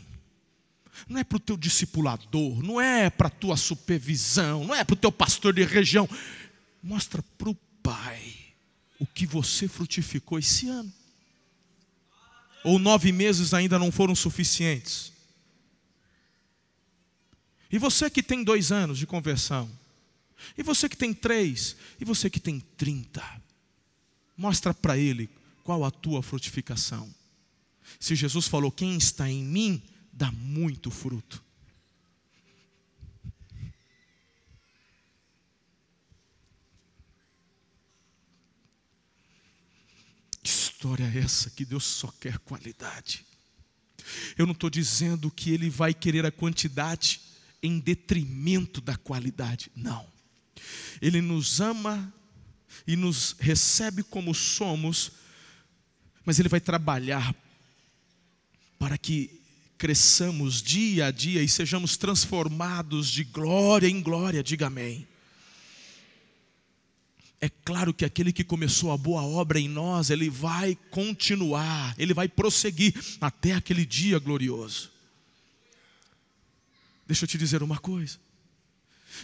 [1.08, 2.62] Não é para o teu discipulador.
[2.62, 4.64] Não é para a tua supervisão.
[4.64, 6.08] Não é para o teu pastor de região.
[6.80, 8.36] Mostra para o Pai
[9.00, 10.92] o que você frutificou esse ano
[12.62, 15.12] ou nove meses ainda não foram suficientes?
[17.68, 19.68] E você que tem dois anos de conversão?
[20.56, 21.74] E você que tem três?
[22.00, 23.24] E você que tem trinta?
[24.36, 25.28] Mostra para ele
[25.64, 27.12] qual a tua frutificação.
[27.98, 31.42] Se Jesus falou: Quem está em mim, dá muito fruto.
[40.82, 43.24] história é essa que Deus só quer qualidade?
[44.36, 47.20] Eu não estou dizendo que Ele vai querer a quantidade
[47.62, 50.04] em detrimento da qualidade, não.
[51.00, 52.12] Ele nos ama
[52.84, 55.12] e nos recebe como somos,
[56.24, 57.32] mas Ele vai trabalhar
[58.82, 59.40] para que
[59.78, 65.06] cresçamos dia a dia e sejamos transformados de glória em glória, diga amém.
[67.40, 72.12] É claro que aquele que começou a boa obra em nós, ele vai continuar, ele
[72.12, 74.90] vai prosseguir até aquele dia glorioso.
[77.06, 78.18] Deixa eu te dizer uma coisa.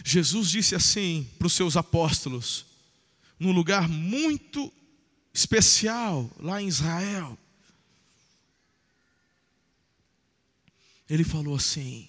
[0.05, 2.65] Jesus disse assim para os seus apóstolos,
[3.37, 4.71] num lugar muito
[5.33, 7.37] especial lá em Israel.
[11.09, 12.07] Ele falou assim: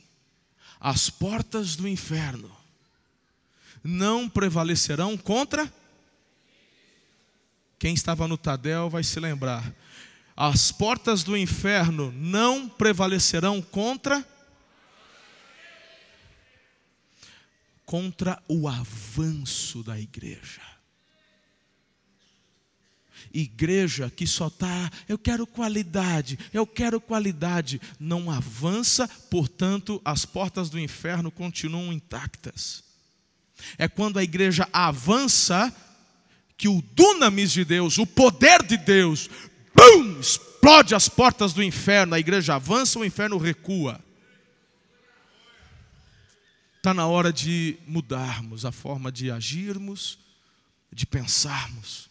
[0.78, 2.54] as portas do inferno
[3.82, 5.72] não prevalecerão contra
[7.80, 9.74] quem estava no Tadel vai se lembrar.
[10.36, 14.22] As portas do inferno não prevalecerão contra
[17.86, 20.60] contra o avanço da igreja.
[23.32, 30.68] Igreja que só está, eu quero qualidade, eu quero qualidade, não avança, portanto, as portas
[30.68, 32.82] do inferno continuam intactas.
[33.78, 35.74] É quando a igreja avança
[36.56, 39.30] que o dunamis de Deus, o poder de Deus,
[39.74, 43.98] bum, explode as portas do inferno, a igreja avança, o inferno recua.
[46.76, 50.18] Está na hora de mudarmos a forma de agirmos,
[50.92, 52.09] de pensarmos.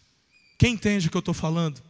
[0.60, 1.82] Quem entende o que eu estou falando?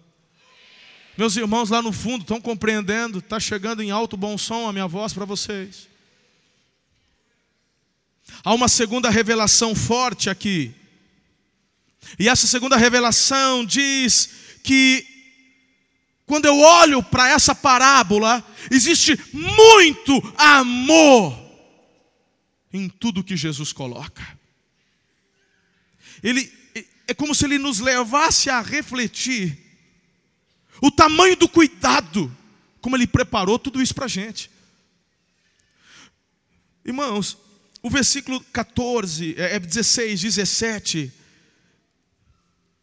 [1.18, 4.88] Meus irmãos lá no fundo estão compreendendo, está chegando em alto bom som a minha
[4.88, 5.90] voz para vocês.
[8.44, 10.72] Há uma segunda revelação forte aqui.
[12.20, 14.30] E essa segunda revelação diz
[14.64, 15.04] que
[16.28, 21.36] quando eu olho para essa parábola, existe muito amor
[22.72, 24.38] em tudo que Jesus coloca.
[26.22, 26.59] Ele
[27.10, 29.58] é como se ele nos levasse a refletir
[30.80, 32.32] o tamanho do cuidado,
[32.80, 34.52] como ele preparou tudo isso para a gente.
[36.86, 37.36] Irmãos,
[37.82, 41.12] o versículo 14, é 16, 17,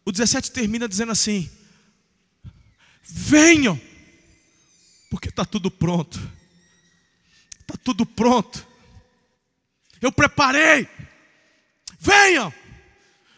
[0.03, 1.49] o 17 termina dizendo assim:
[3.01, 3.79] Venham,
[5.09, 6.19] porque está tudo pronto.
[7.61, 8.67] Está tudo pronto.
[10.01, 10.85] Eu preparei.
[11.97, 12.53] Venham.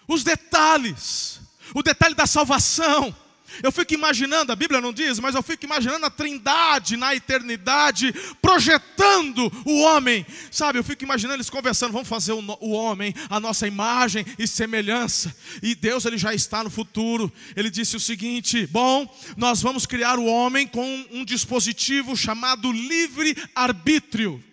[0.09, 1.39] Os detalhes.
[1.73, 3.15] O detalhe da salvação
[3.61, 8.13] eu fico imaginando, a Bíblia não diz, mas eu fico imaginando a trindade na eternidade,
[8.41, 10.25] projetando o homem.
[10.51, 14.47] Sabe, eu fico imaginando eles conversando, vamos fazer o, o homem, a nossa imagem e
[14.47, 15.35] semelhança.
[15.61, 17.31] E Deus, ele já está no futuro.
[17.55, 24.43] Ele disse o seguinte: bom, nós vamos criar o homem com um dispositivo chamado livre-arbítrio.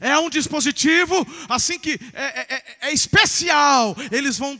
[0.00, 3.96] É um dispositivo assim que é, é, é, é especial.
[4.10, 4.58] Eles vão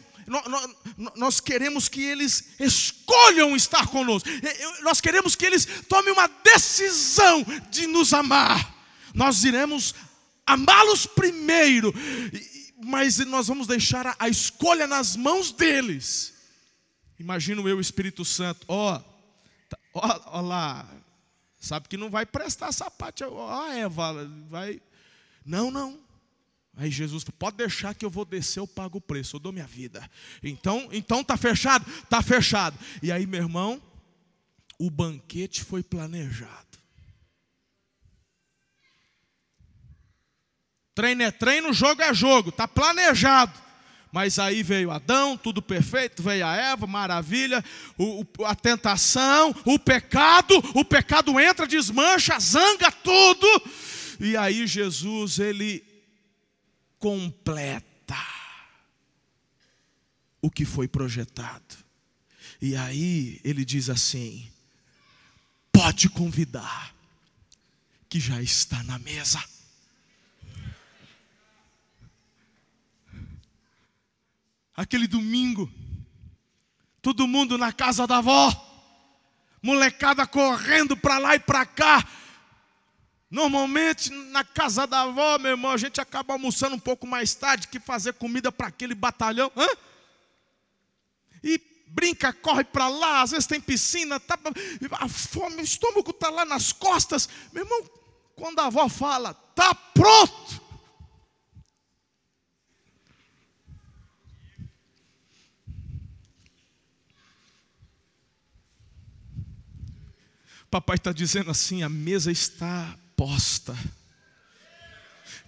[1.16, 4.29] nós queremos que eles escolham estar conosco,
[4.83, 8.75] nós queremos que eles tomem uma decisão de nos amar.
[9.14, 9.95] Nós iremos
[10.47, 11.92] amá-los primeiro,
[12.85, 16.33] mas nós vamos deixar a escolha nas mãos deles.
[17.18, 18.99] Imagino eu, Espírito Santo, ó,
[19.68, 20.88] tá, ó, ó lá,
[21.61, 24.81] sabe que não vai prestar essa parte, ó, Eva, vai.
[25.44, 26.00] Não, não.
[26.76, 29.52] Aí Jesus falou, pode deixar que eu vou descer, eu pago o preço, eu dou
[29.52, 30.09] minha vida.
[30.42, 31.85] Então, então tá fechado?
[32.09, 32.78] Tá fechado.
[33.02, 33.81] E aí, meu irmão,
[34.78, 36.72] o banquete foi planejado.
[40.94, 43.52] Treino é treino, jogo é jogo, tá planejado.
[44.11, 47.64] Mas aí veio Adão, tudo perfeito, veio a Eva, maravilha,
[47.96, 53.46] o, a tentação, o pecado, o pecado entra, desmancha, zanga tudo.
[54.22, 55.85] E aí Jesus, ele
[56.96, 58.16] completa
[60.40, 61.76] o que foi projetado.
[62.61, 64.48] E aí ele diz assim:
[65.72, 66.94] pode convidar,
[68.08, 69.42] que já está na mesa.
[74.76, 75.68] Aquele domingo,
[77.02, 78.50] todo mundo na casa da avó,
[79.61, 82.06] molecada correndo para lá e para cá,
[83.33, 87.66] Normalmente, na casa da avó, meu irmão, a gente acaba almoçando um pouco mais tarde
[87.66, 89.51] que fazer comida para aquele batalhão.
[89.57, 89.66] Hã?
[91.42, 94.38] E brinca, corre para lá, às vezes tem piscina, tá,
[95.01, 97.27] a fome, o estômago está lá nas costas.
[97.55, 97.90] Meu irmão,
[98.37, 100.61] quando a avó fala, tá pronto.
[110.71, 112.99] Papai está dizendo assim: a mesa está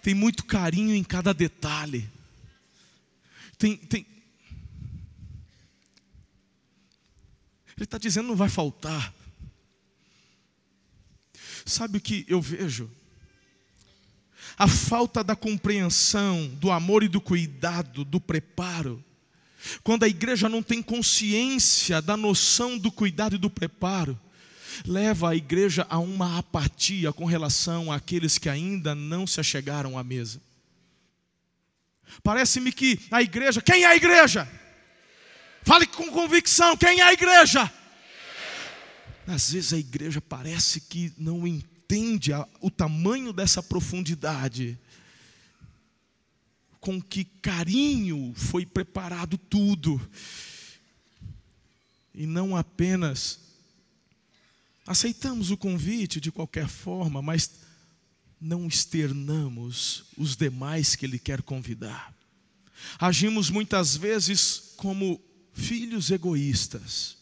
[0.01, 2.09] Tem muito carinho em cada detalhe.
[3.57, 4.05] Tem, tem...
[7.75, 9.13] Ele está dizendo não vai faltar.
[11.65, 12.89] Sabe o que eu vejo?
[14.57, 19.03] A falta da compreensão, do amor e do cuidado, do preparo.
[19.83, 24.19] Quando a igreja não tem consciência da noção do cuidado e do preparo,
[24.85, 30.03] leva a igreja a uma apatia com relação àqueles que ainda não se achegaram à
[30.03, 30.41] mesa.
[32.23, 34.47] Parece-me que a igreja, quem é a igreja?
[35.63, 37.71] Fale com convicção, quem é a igreja?
[39.27, 44.77] Às vezes a igreja parece que não entende o tamanho dessa profundidade,
[46.79, 49.99] com que carinho foi preparado tudo,
[52.13, 53.39] e não apenas
[54.85, 57.51] Aceitamos o convite de qualquer forma, mas
[58.39, 62.13] não externamos os demais que Ele quer convidar.
[62.99, 65.19] Agimos muitas vezes como
[65.53, 67.17] filhos egoístas.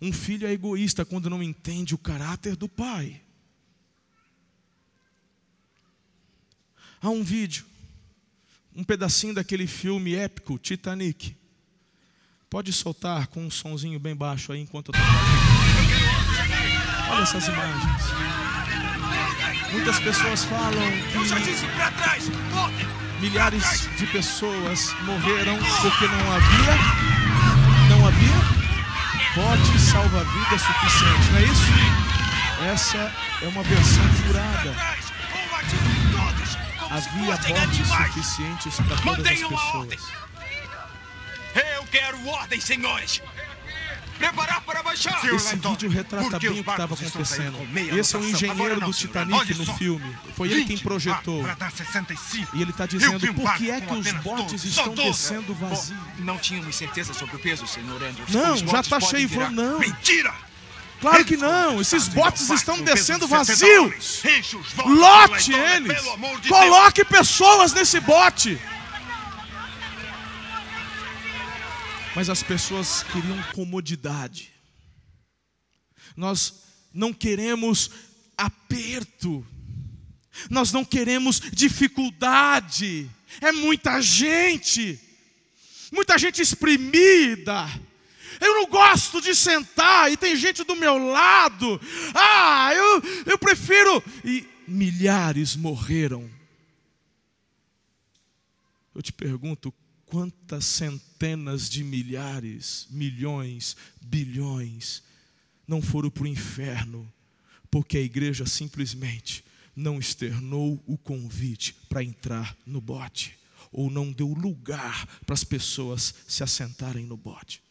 [0.00, 3.22] Um filho é egoísta quando não entende o caráter do pai.
[7.00, 7.64] Há um vídeo,
[8.74, 11.36] um pedacinho daquele filme épico, Titanic.
[12.50, 15.14] Pode soltar com um sonzinho bem baixo aí enquanto eu estou
[17.10, 18.02] Olha essas imagens.
[19.70, 21.18] Muitas pessoas falam que
[23.20, 26.74] milhares de pessoas morreram porque não havia,
[27.90, 28.40] não havia
[29.34, 31.70] bote salva-vida suficiente, não é isso?
[32.72, 34.74] Essa é uma versão furada.
[36.90, 40.28] Havia botes suficientes para todas as pessoas.
[41.90, 43.22] Quero ordem, senhores!
[44.18, 45.24] Preparar para baixar!
[45.32, 47.58] Esse vídeo retrata bem o que estava acontecendo.
[47.96, 50.16] Esse é o engenheiro do Titanic no filme.
[50.36, 51.44] Foi ele quem projetou.
[52.52, 55.98] E ele está dizendo por que é que os botes estão descendo vazios.
[56.18, 58.30] Não tínhamos certeza sobre o peso, senhor Andrews.
[58.30, 59.28] Não, já está cheio.
[59.50, 59.78] Não.
[59.78, 60.34] Mentira!
[61.00, 64.20] Claro que não, esses botes estão descendo vazios.
[64.84, 66.02] Lote eles.
[66.48, 68.60] Coloque pessoas nesse bote.
[72.18, 74.52] Mas as pessoas queriam comodidade.
[76.16, 77.92] Nós não queremos
[78.36, 79.46] aperto.
[80.50, 83.08] Nós não queremos dificuldade.
[83.40, 84.98] É muita gente.
[85.92, 87.68] Muita gente exprimida.
[88.40, 91.80] Eu não gosto de sentar e tem gente do meu lado.
[92.12, 94.02] Ah, eu, eu prefiro.
[94.24, 96.28] E milhares morreram.
[98.92, 99.72] Eu te pergunto,
[100.08, 105.02] quantas centenas de milhares, milhões, bilhões
[105.66, 107.12] não foram para o inferno,
[107.70, 109.44] porque a igreja simplesmente
[109.76, 113.38] não externou o convite para entrar no bote,
[113.70, 117.62] ou não deu lugar para as pessoas se assentarem no bote.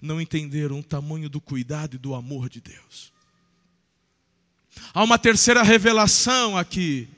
[0.00, 3.12] Não entenderam o tamanho do cuidado e do amor de Deus.
[4.92, 7.08] Há uma terceira revelação aqui.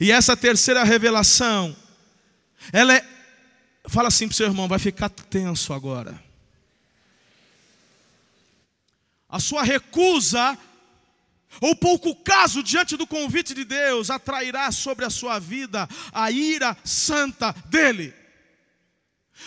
[0.00, 1.74] E essa terceira revelação
[2.72, 3.16] Ela é.
[3.88, 6.20] Fala assim para o seu irmão, vai ficar tenso agora.
[9.28, 10.58] A sua recusa
[11.60, 16.76] ou pouco caso diante do convite de Deus atrairá sobre a sua vida a ira
[16.84, 18.14] santa dele.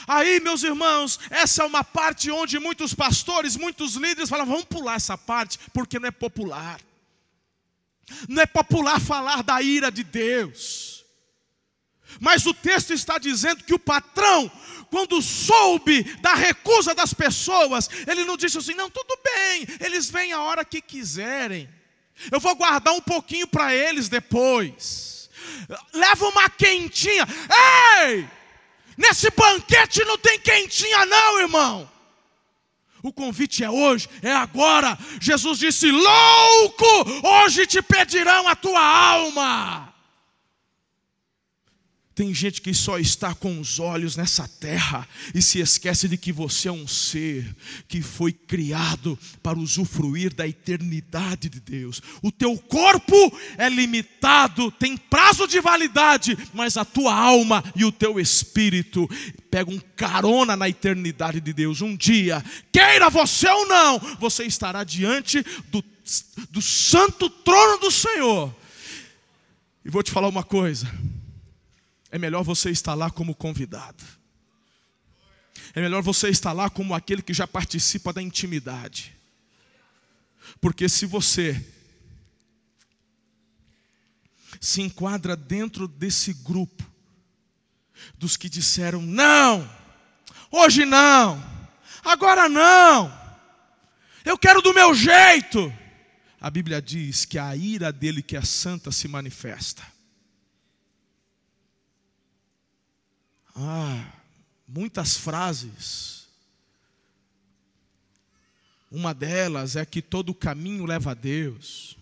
[0.08, 4.96] Aí, meus irmãos, essa é uma parte onde muitos pastores, muitos líderes falam: vamos pular
[4.96, 6.80] essa parte, porque não é popular.
[8.28, 10.99] Não é popular falar da ira de Deus.
[12.20, 14.52] Mas o texto está dizendo que o patrão,
[14.90, 20.32] quando soube da recusa das pessoas, ele não disse assim: não, tudo bem, eles vêm
[20.32, 21.70] a hora que quiserem.
[22.32, 25.30] Eu vou guardar um pouquinho para eles depois.
[25.94, 27.26] Leva uma quentinha.
[28.04, 28.28] Ei!
[28.98, 31.90] Nesse banquete não tem quentinha, não, irmão.
[33.02, 34.98] O convite é hoje, é agora.
[35.22, 36.86] Jesus disse: Louco,
[37.24, 39.89] hoje te pedirão a tua alma.
[42.20, 46.34] Tem gente que só está com os olhos nessa terra e se esquece de que
[46.34, 47.56] você é um ser
[47.88, 52.02] que foi criado para usufruir da eternidade de Deus.
[52.22, 53.16] O teu corpo
[53.58, 59.10] é limitado, tem prazo de validade, mas a tua alma e o teu espírito
[59.50, 61.80] pegam carona na eternidade de Deus.
[61.80, 65.42] Um dia, queira você ou não, você estará diante
[65.72, 65.82] do,
[66.52, 68.54] do santo trono do Senhor.
[69.86, 70.86] E vou te falar uma coisa
[72.12, 74.04] é melhor você estar lá como convidado.
[75.74, 79.16] É melhor você estar lá como aquele que já participa da intimidade.
[80.60, 81.64] Porque se você
[84.60, 86.84] se enquadra dentro desse grupo
[88.18, 89.70] dos que disseram não,
[90.52, 91.42] hoje não,
[92.04, 93.14] agora não,
[94.26, 95.74] eu quero do meu jeito.
[96.42, 99.84] A Bíblia diz que a ira dele, que é santa, se manifesta.
[103.62, 104.14] Ah,
[104.66, 106.30] muitas frases.
[108.90, 111.98] Uma delas é que todo caminho leva a Deus.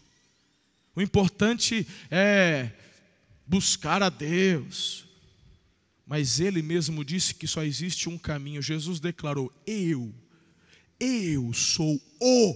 [0.95, 2.71] O importante é
[3.45, 5.05] buscar a Deus.
[6.05, 8.61] Mas ele mesmo disse que só existe um caminho.
[8.61, 10.13] Jesus declarou: Eu,
[10.99, 12.55] eu sou o.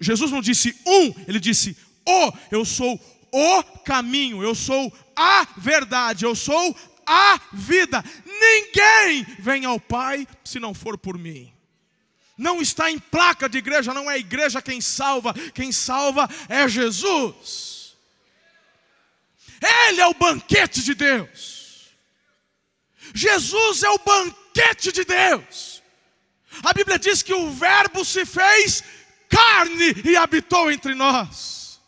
[0.00, 1.76] Jesus não disse um, ele disse
[2.06, 2.32] o.
[2.50, 2.98] Eu sou
[3.30, 6.74] o caminho, eu sou a verdade, eu sou
[7.06, 8.02] a vida.
[8.24, 11.52] Ninguém vem ao Pai se não for por mim.
[12.36, 16.66] Não está em placa de igreja, não é a igreja quem salva, quem salva é
[16.68, 17.94] Jesus.
[19.88, 21.92] Ele é o banquete de Deus.
[23.14, 25.82] Jesus é o banquete de Deus.
[26.64, 28.82] A Bíblia diz que o Verbo se fez
[29.28, 31.80] carne e habitou entre nós.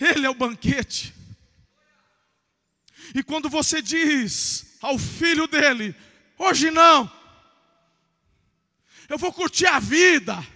[0.00, 1.14] Ele é o banquete.
[3.14, 5.94] E quando você diz ao filho dele:
[6.38, 7.10] hoje não,
[9.08, 10.46] eu vou curtir a vida,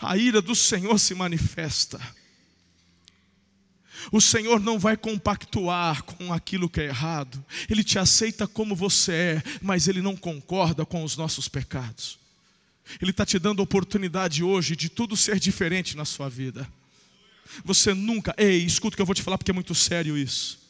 [0.00, 2.00] a ira do Senhor se manifesta.
[4.10, 9.12] O Senhor não vai compactuar com aquilo que é errado, Ele te aceita como você
[9.12, 12.18] é, mas Ele não concorda com os nossos pecados.
[13.00, 16.68] Ele está te dando oportunidade hoje de tudo ser diferente na sua vida.
[17.64, 20.60] Você nunca, ei, escuta o que eu vou te falar porque é muito sério isso.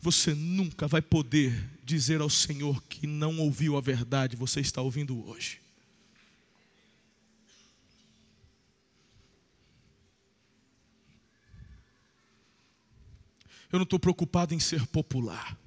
[0.00, 5.26] Você nunca vai poder dizer ao Senhor que não ouviu a verdade, você está ouvindo
[5.28, 5.60] hoje.
[13.72, 15.58] Eu não estou preocupado em ser popular.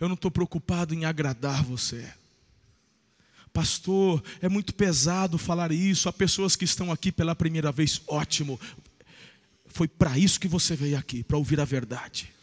[0.00, 2.12] Eu não estou preocupado em agradar você.
[3.54, 6.08] Pastor, é muito pesado falar isso.
[6.08, 8.02] Há pessoas que estão aqui pela primeira vez.
[8.08, 8.58] Ótimo.
[9.68, 12.34] Foi para isso que você veio aqui, para ouvir a verdade.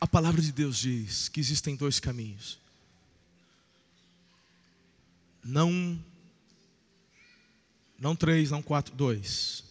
[0.00, 2.64] A palavra de Deus diz que existem dois caminhos
[5.46, 5.98] não
[7.98, 9.64] não três, não quatro, dois.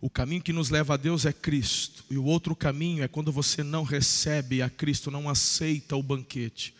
[0.00, 3.32] O caminho que nos leva a Deus é Cristo, e o outro caminho é quando
[3.32, 6.74] você não recebe a Cristo, não aceita o banquete,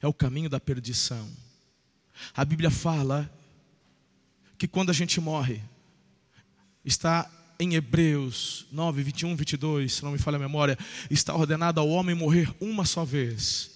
[0.00, 1.28] é o caminho da perdição.
[2.34, 3.30] A Bíblia fala
[4.58, 5.62] que quando a gente morre,
[6.84, 10.78] está em Hebreus 9, 21, 22, se não me falha a memória,
[11.10, 13.70] está ordenado ao homem morrer uma só vez.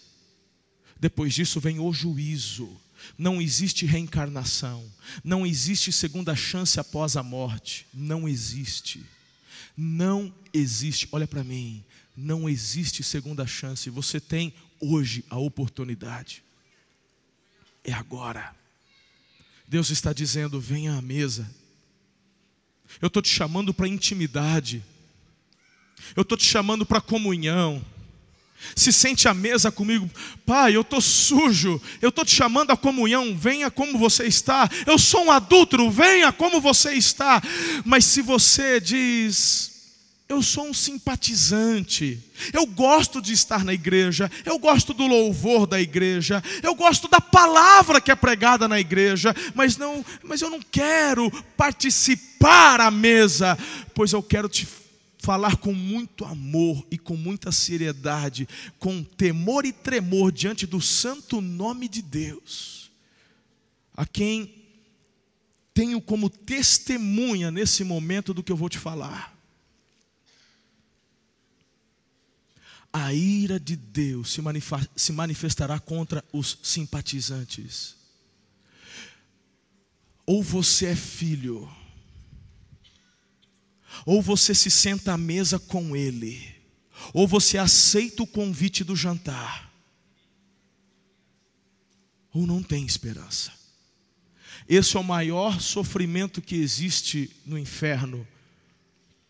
[0.98, 2.83] Depois disso vem o juízo.
[3.16, 4.84] Não existe reencarnação,
[5.22, 9.04] não existe segunda chance após a morte, não existe.
[9.76, 11.84] Não existe, olha para mim,
[12.16, 13.90] não existe segunda chance.
[13.90, 16.42] Você tem hoje a oportunidade.
[17.82, 18.54] É agora.
[19.66, 21.50] Deus está dizendo: venha à mesa.
[23.00, 24.82] Eu estou te chamando para intimidade.
[26.14, 27.84] Eu estou te chamando para comunhão.
[28.74, 30.08] Se sente à mesa comigo,
[30.44, 34.68] pai, eu estou sujo, eu estou te chamando à comunhão, venha como você está.
[34.86, 37.42] Eu sou um adúltero, venha como você está.
[37.84, 39.74] Mas se você diz,
[40.28, 42.18] eu sou um simpatizante.
[42.52, 47.20] Eu gosto de estar na igreja, eu gosto do louvor da igreja, eu gosto da
[47.20, 53.56] palavra que é pregada na igreja, mas não, mas eu não quero participar à mesa,
[53.94, 54.66] pois eu quero te
[55.24, 58.46] falar com muito amor e com muita seriedade,
[58.78, 62.90] com temor e tremor diante do santo nome de Deus.
[63.96, 64.54] A quem
[65.72, 69.32] tenho como testemunha nesse momento do que eu vou te falar.
[72.96, 74.38] a ira de Deus
[74.94, 77.96] se manifestará contra os simpatizantes.
[80.24, 81.68] Ou você é filho,
[84.04, 86.54] ou você se senta à mesa com ele,
[87.12, 89.72] ou você aceita o convite do jantar,
[92.32, 93.52] ou não tem esperança.
[94.68, 98.26] Esse é o maior sofrimento que existe no inferno.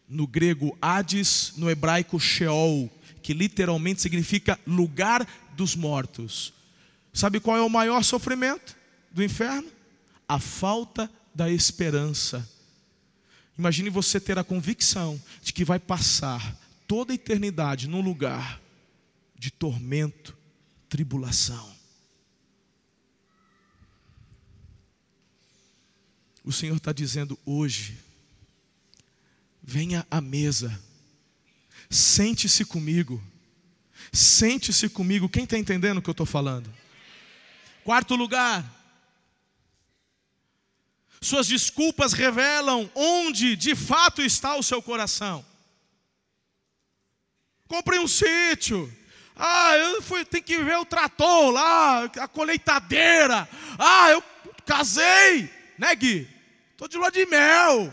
[0.09, 2.91] No grego Hades, no hebraico Sheol,
[3.23, 6.53] que literalmente significa lugar dos mortos.
[7.12, 8.77] Sabe qual é o maior sofrimento
[9.11, 9.69] do inferno?
[10.29, 12.49] A falta da esperança.
[13.59, 18.61] Imagine você ter a convicção de que vai passar toda a eternidade num lugar
[19.39, 20.37] de tormento,
[20.89, 21.75] tribulação.
[26.43, 27.99] O Senhor está dizendo hoje:
[29.63, 30.79] venha à mesa
[31.95, 33.23] Sente-se comigo.
[34.13, 35.29] Sente-se comigo.
[35.29, 36.69] Quem está entendendo o que eu estou falando?
[37.85, 38.65] Quarto lugar.
[41.25, 45.43] Suas desculpas revelam onde de fato está o seu coração.
[47.66, 48.93] Comprei um sítio.
[49.35, 53.49] Ah, eu fui, tem que ver o trator lá, a colheitadeira.
[53.79, 54.22] Ah, eu
[54.66, 56.29] casei, né, Gui?
[56.72, 57.93] Estou de lua de mel.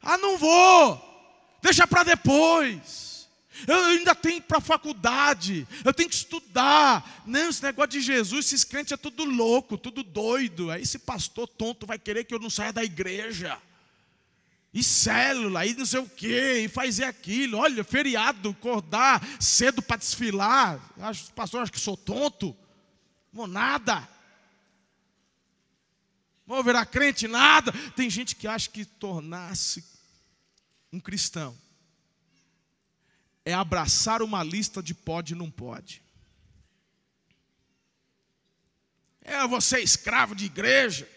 [0.00, 1.58] Ah, não vou.
[1.60, 3.07] Deixa para depois.
[3.66, 7.22] Eu ainda tenho para a faculdade, eu tenho que estudar.
[7.26, 10.70] Não, esse negócio de Jesus, esses crentes é tudo louco, tudo doido.
[10.70, 13.60] Aí esse pastor tonto vai querer que eu não saia da igreja.
[14.72, 17.58] E célula, e não sei o quê, e fazer aquilo.
[17.58, 20.78] Olha, feriado, acordar cedo para desfilar.
[21.10, 22.56] Os pastores acham que sou tonto.
[23.32, 24.08] Não nada.
[26.46, 27.72] Vou virar crente, nada.
[27.96, 29.84] Tem gente que acha que tornar-se
[30.92, 31.56] um cristão
[33.48, 36.02] é abraçar uma lista de pode e não pode.
[39.22, 41.08] É você é escravo de igreja.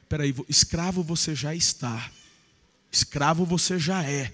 [0.00, 2.08] Espera aí, escravo você já está.
[2.92, 4.32] Escravo você já é.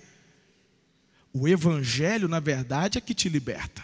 [1.32, 3.82] O evangelho, na verdade, é que te liberta.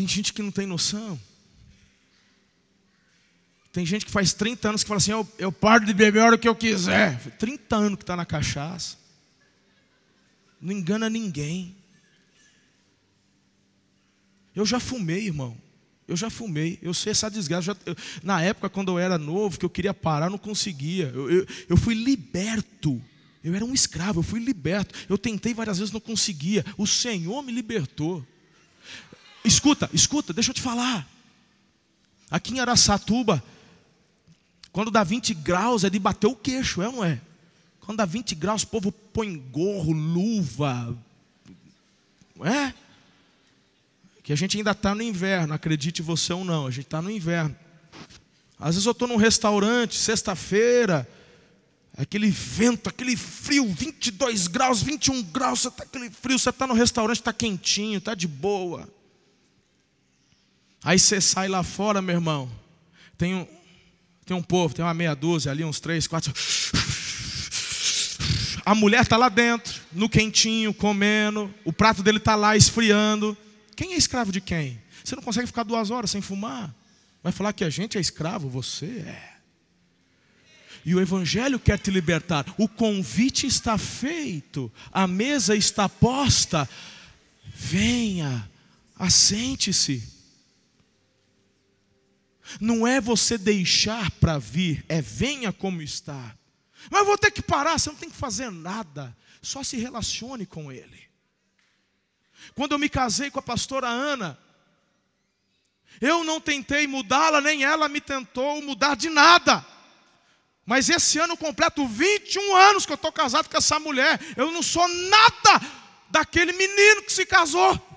[0.00, 1.20] Tem gente que não tem noção.
[3.70, 6.24] Tem gente que faz 30 anos que fala assim: eu, eu paro de beber a
[6.24, 7.20] hora que eu quiser.
[7.36, 8.96] 30 anos que está na cachaça.
[10.58, 11.76] Não engana ninguém.
[14.56, 15.54] Eu já fumei, irmão.
[16.08, 16.78] Eu já fumei.
[16.80, 17.76] Eu sei essa desgraça.
[17.84, 21.12] Eu, na época, quando eu era novo, que eu queria parar, não conseguia.
[21.14, 22.98] Eu, eu, eu fui liberto.
[23.44, 24.94] Eu era um escravo, eu fui liberto.
[25.10, 26.64] Eu tentei várias vezes, não conseguia.
[26.78, 28.26] O Senhor me libertou.
[29.44, 31.08] Escuta, escuta, deixa eu te falar.
[32.30, 33.42] Aqui em Araçatuba,
[34.72, 37.20] quando dá 20 graus é de bater o queixo, é ou não é?
[37.80, 40.96] Quando dá 20 graus, o povo põe gorro, luva.
[42.44, 42.72] É?
[44.22, 47.10] Que a gente ainda está no inverno, acredite você ou não, a gente está no
[47.10, 47.56] inverno.
[48.58, 51.08] Às vezes eu estou num restaurante, sexta-feira,
[51.96, 56.74] aquele vento, aquele frio, 22 graus, 21 graus, você tá aquele frio, você está no
[56.74, 58.88] restaurante, está quentinho, está de boa.
[60.82, 62.50] Aí você sai lá fora, meu irmão.
[63.18, 63.46] Tem um,
[64.24, 66.32] tem um povo, tem uma meia dúzia ali, uns três, quatro.
[68.64, 71.52] A mulher está lá dentro, no quentinho, comendo.
[71.64, 73.36] O prato dele está lá esfriando.
[73.74, 74.80] Quem é escravo de quem?
[75.02, 76.74] Você não consegue ficar duas horas sem fumar.
[77.22, 78.48] Vai falar que a gente é escravo?
[78.48, 79.30] Você é.
[80.84, 82.46] E o Evangelho quer te libertar.
[82.56, 86.68] O convite está feito, a mesa está posta.
[87.54, 88.48] Venha,
[88.98, 90.19] assente-se.
[92.58, 96.34] Não é você deixar para vir, é venha como está.
[96.90, 100.72] Mas vou ter que parar, você não tem que fazer nada, só se relacione com
[100.72, 101.00] Ele.
[102.54, 104.38] Quando eu me casei com a pastora Ana,
[106.00, 109.64] eu não tentei mudá-la, nem ela me tentou mudar de nada.
[110.64, 114.20] Mas esse ano eu completo 21 anos que eu estou casado com essa mulher.
[114.36, 115.60] Eu não sou nada
[116.08, 117.89] daquele menino que se casou.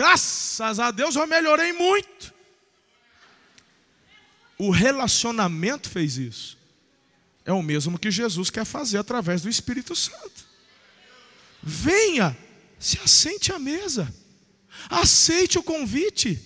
[0.00, 2.32] Graças a Deus eu melhorei muito.
[4.56, 6.56] O relacionamento fez isso.
[7.44, 10.48] É o mesmo que Jesus quer fazer através do Espírito Santo.
[11.62, 12.34] Venha,
[12.78, 14.10] se assente à mesa.
[14.88, 16.40] Aceite o convite.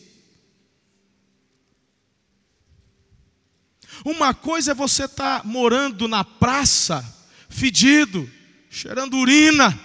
[4.04, 7.04] Uma coisa é você estar tá morando na praça,
[7.48, 8.28] fedido,
[8.68, 9.78] cheirando urina,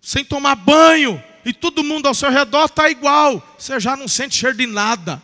[0.00, 4.34] sem tomar banho, e todo mundo ao seu redor está igual, você já não sente
[4.34, 5.22] cheiro de nada.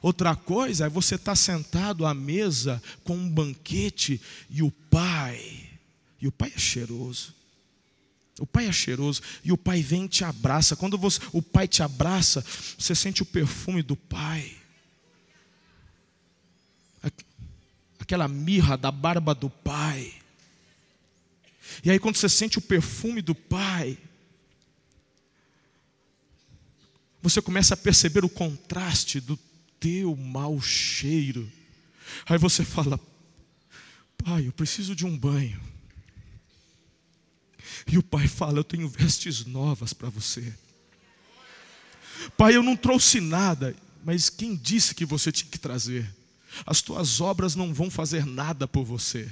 [0.00, 5.68] Outra coisa é você estar tá sentado à mesa com um banquete e o pai,
[6.20, 7.34] e o pai é cheiroso.
[8.38, 10.76] O pai é cheiroso e o pai vem e te abraça.
[10.76, 12.44] Quando você, o pai te abraça,
[12.78, 14.56] você sente o perfume do pai.
[17.98, 20.12] aquela mirra da barba do pai.
[21.82, 23.98] E aí, quando você sente o perfume do pai,
[27.24, 29.36] você começa a perceber o contraste do
[29.80, 31.50] teu mau cheiro.
[32.26, 33.00] Aí você fala:
[34.22, 35.60] Pai, eu preciso de um banho.
[37.86, 40.54] E o pai fala: Eu tenho vestes novas para você.
[42.36, 46.14] Pai, eu não trouxe nada, mas quem disse que você tinha que trazer?
[46.66, 49.28] as tuas obras não vão fazer nada por você.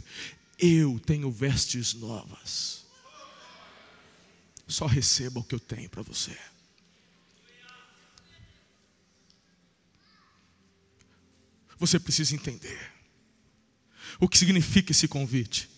[0.58, 2.84] Eu tenho vestes novas.
[4.66, 6.36] Só receba o que eu tenho para você.
[11.82, 12.92] Você precisa entender
[14.20, 15.68] o que significa esse convite.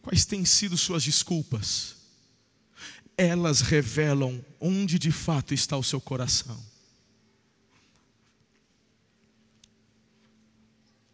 [0.00, 1.94] Quais têm sido suas desculpas?
[3.18, 6.58] Elas revelam onde de fato está o seu coração.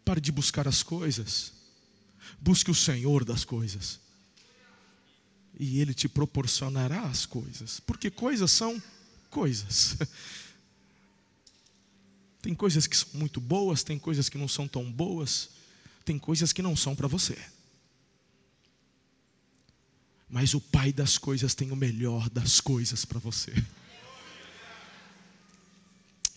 [0.05, 1.53] Pare de buscar as coisas.
[2.40, 3.98] Busque o Senhor das coisas.
[5.59, 7.80] E Ele te proporcionará as coisas.
[7.80, 8.80] Porque coisas são
[9.28, 9.96] coisas.
[12.43, 15.51] Tem coisas que são muito boas, tem coisas que não são tão boas,
[16.05, 17.36] tem coisas que não são para você.
[20.28, 23.53] Mas o Pai das coisas tem o melhor das coisas para você.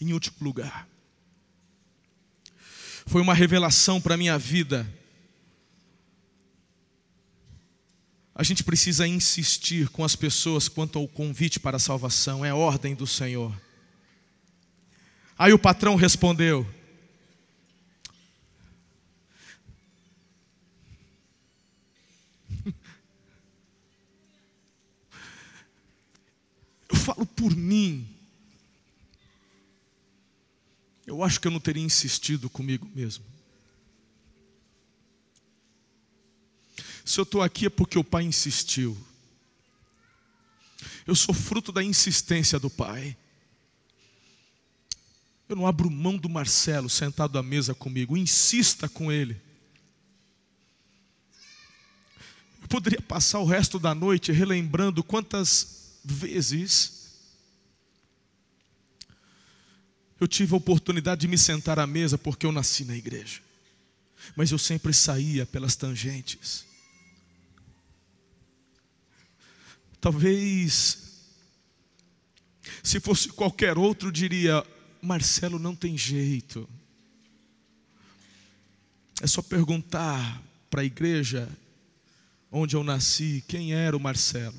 [0.02, 0.88] Em último lugar,
[3.06, 4.92] foi uma revelação para a minha vida.
[8.36, 12.96] A gente precisa insistir com as pessoas quanto ao convite para a salvação, é ordem
[12.96, 13.56] do Senhor.
[15.38, 16.66] Aí o patrão respondeu:
[26.90, 28.14] Eu falo por mim.
[31.14, 33.24] eu acho que eu não teria insistido comigo mesmo.
[37.06, 38.98] Se eu estou aqui é porque o pai insistiu.
[41.06, 43.16] Eu sou fruto da insistência do pai.
[45.48, 48.18] Eu não abro mão do Marcelo sentado à mesa comigo.
[48.18, 49.40] Insista com ele.
[52.62, 57.04] Eu poderia passar o resto da noite relembrando quantas vezes
[60.24, 63.42] Eu tive a oportunidade de me sentar à mesa porque eu nasci na igreja.
[64.38, 66.66] Mas eu sempre saía pelas tangentes.
[70.00, 70.98] Talvez,
[72.82, 74.66] se fosse qualquer outro, diria:
[75.04, 76.68] Marcelo não tem jeito.
[79.22, 81.50] É só perguntar para a igreja
[82.50, 84.56] onde eu nasci quem era o Marcelo.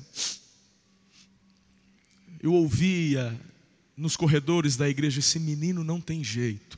[2.39, 3.39] Eu ouvia
[3.97, 6.77] nos corredores da igreja: esse menino não tem jeito.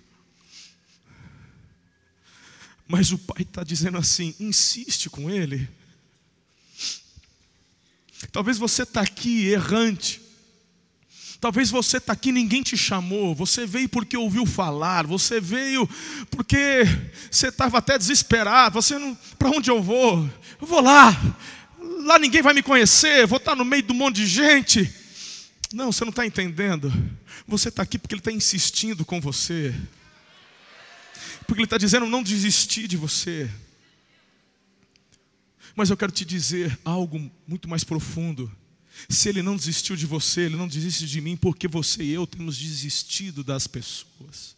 [2.87, 5.67] Mas o pai está dizendo assim: insiste com ele.
[8.31, 10.26] Talvez você está aqui errante.
[11.39, 13.35] Talvez você está aqui, ninguém te chamou.
[13.35, 15.05] Você veio porque ouviu falar.
[15.05, 15.87] Você veio
[16.31, 16.83] porque
[17.29, 18.81] você estava até desesperado.
[18.81, 20.27] Você não, para onde eu vou?
[20.59, 21.15] Eu vou lá.
[22.03, 23.27] Lá ninguém vai me conhecer.
[23.27, 24.91] Vou estar no meio de um monte de gente.
[25.71, 26.91] Não, você não está entendendo.
[27.47, 29.75] Você está aqui porque Ele está insistindo com você.
[31.45, 33.49] Porque Ele está dizendo não desistir de você.
[35.75, 38.51] Mas eu quero te dizer algo muito mais profundo.
[39.09, 42.27] Se Ele não desistiu de você, Ele não desiste de mim, porque você e eu
[42.27, 44.56] temos desistido das pessoas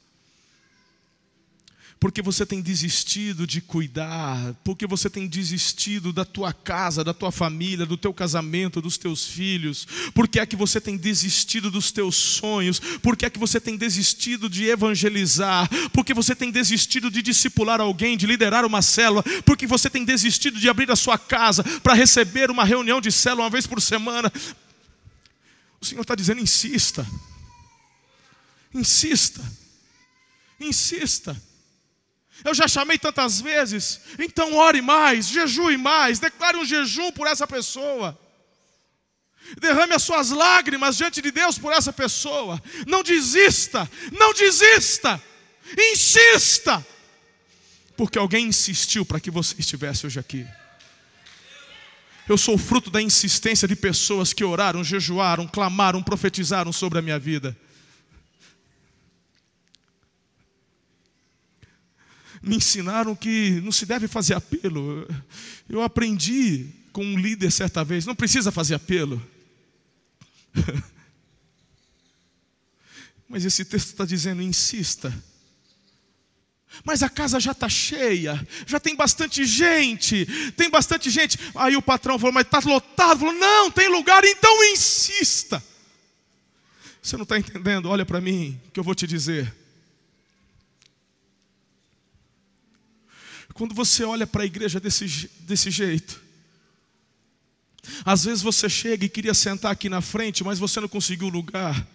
[2.00, 7.32] porque você tem desistido de cuidar, porque você tem desistido da tua casa, da tua
[7.32, 12.16] família, do teu casamento, dos teus filhos, porque é que você tem desistido dos teus
[12.16, 17.82] sonhos, porque é que você tem desistido de evangelizar, porque você tem desistido de discipular
[17.82, 21.94] alguém, de liderar uma célula, porque você tem desistido de abrir a sua casa para
[21.94, 24.32] receber uma reunião de célula uma vez por semana.
[25.82, 27.06] O Senhor está dizendo: insista,
[28.74, 29.42] insista,
[30.62, 31.49] insista.
[32.44, 37.46] Eu já chamei tantas vezes, então ore mais, jejue mais, declare um jejum por essa
[37.46, 38.18] pessoa.
[39.60, 42.62] Derrame as suas lágrimas diante de Deus por essa pessoa.
[42.88, 45.22] Não desista, não desista,
[45.92, 46.86] insista,
[47.98, 50.48] porque alguém insistiu para que você estivesse hoje aqui.
[52.28, 57.18] Eu sou fruto da insistência de pessoas que oraram, jejuaram, clamaram, profetizaram sobre a minha
[57.18, 57.58] vida.
[62.42, 65.08] Me ensinaram que não se deve fazer apelo.
[65.68, 69.22] Eu aprendi com um líder certa vez, não precisa fazer apelo.
[73.28, 75.14] Mas esse texto está dizendo: insista.
[76.84, 80.26] Mas a casa já está cheia, já tem bastante gente,
[80.56, 81.38] tem bastante gente.
[81.56, 83.20] Aí o patrão falou: Mas está lotado.
[83.20, 85.64] Falou: Não, tem lugar, então insista.
[87.02, 87.90] Você não está entendendo?
[87.90, 89.59] Olha para mim, que eu vou te dizer.
[93.54, 96.22] Quando você olha para a igreja desse, desse jeito,
[98.06, 101.88] às vezes você chega e queria sentar aqui na frente, mas você não conseguiu lugar.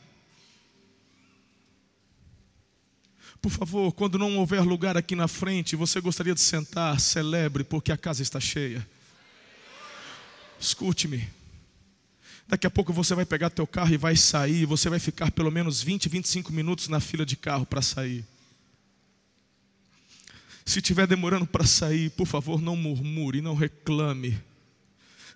[3.40, 7.92] Por favor, quando não houver lugar aqui na frente, você gostaria de sentar, celebre, porque
[7.92, 8.86] a casa está cheia.
[10.58, 11.28] Escute-me.
[12.48, 15.50] Daqui a pouco você vai pegar teu carro e vai sair, você vai ficar pelo
[15.50, 18.24] menos 20, 25 minutos na fila de carro para sair.
[20.64, 24.42] Se estiver demorando para sair, por favor, não murmure, não reclame.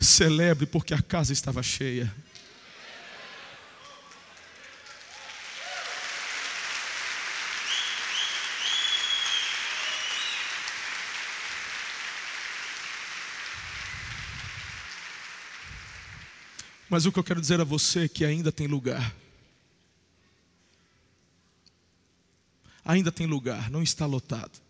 [0.01, 2.13] Celebre, porque a casa estava cheia.
[16.89, 19.15] Mas o que eu quero dizer a você é que ainda tem lugar.
[22.83, 24.68] Ainda tem lugar, não está lotado.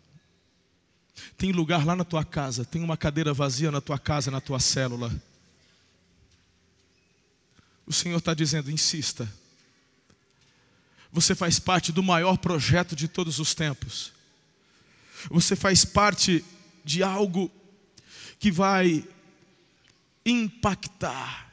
[1.37, 4.61] Tem lugar lá na tua casa, tem uma cadeira vazia na tua casa, na tua
[4.61, 5.13] célula.
[7.87, 9.33] O Senhor está dizendo: insista.
[11.11, 14.13] Você faz parte do maior projeto de todos os tempos.
[15.31, 16.45] Você faz parte
[16.85, 17.51] de algo
[18.39, 19.05] que vai
[20.25, 21.51] impactar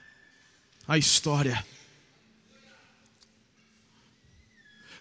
[0.87, 1.65] a história.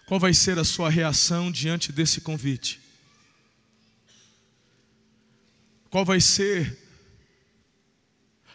[0.05, 2.84] Qual vai ser a sua reação diante desse convite?
[5.95, 6.77] Qual vai ser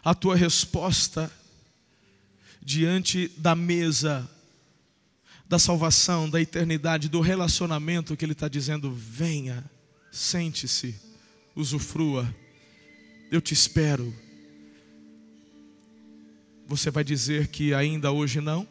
[0.03, 1.31] a tua resposta
[2.61, 4.29] diante da mesa
[5.49, 9.65] da salvação, da eternidade, do relacionamento que Ele está dizendo: venha,
[10.11, 10.93] sente-se,
[11.55, 12.31] usufrua,
[13.31, 14.13] eu te espero.
[16.67, 18.67] Você vai dizer que ainda hoje não?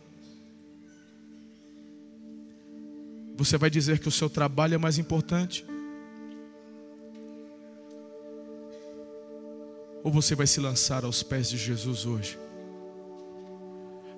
[3.37, 5.65] Você vai dizer que o seu trabalho é mais importante?
[10.03, 12.39] Ou você vai se lançar aos pés de Jesus hoje?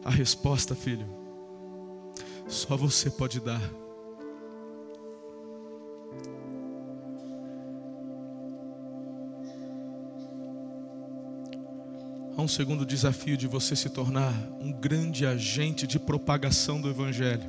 [0.05, 1.07] A resposta, filho,
[2.47, 3.63] só você pode dar.
[12.37, 17.49] Há um segundo desafio de você se tornar um grande agente de propagação do Evangelho.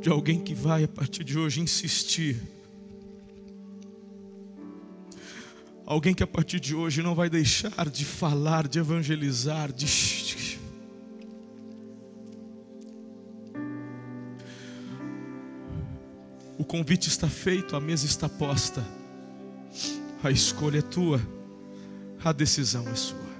[0.00, 2.36] De alguém que vai, a partir de hoje, insistir
[5.84, 9.86] Alguém que a partir de hoje não vai deixar de falar, de evangelizar, de.
[16.56, 18.84] O convite está feito, a mesa está posta.
[20.22, 21.20] A escolha é tua,
[22.24, 23.31] a decisão é sua.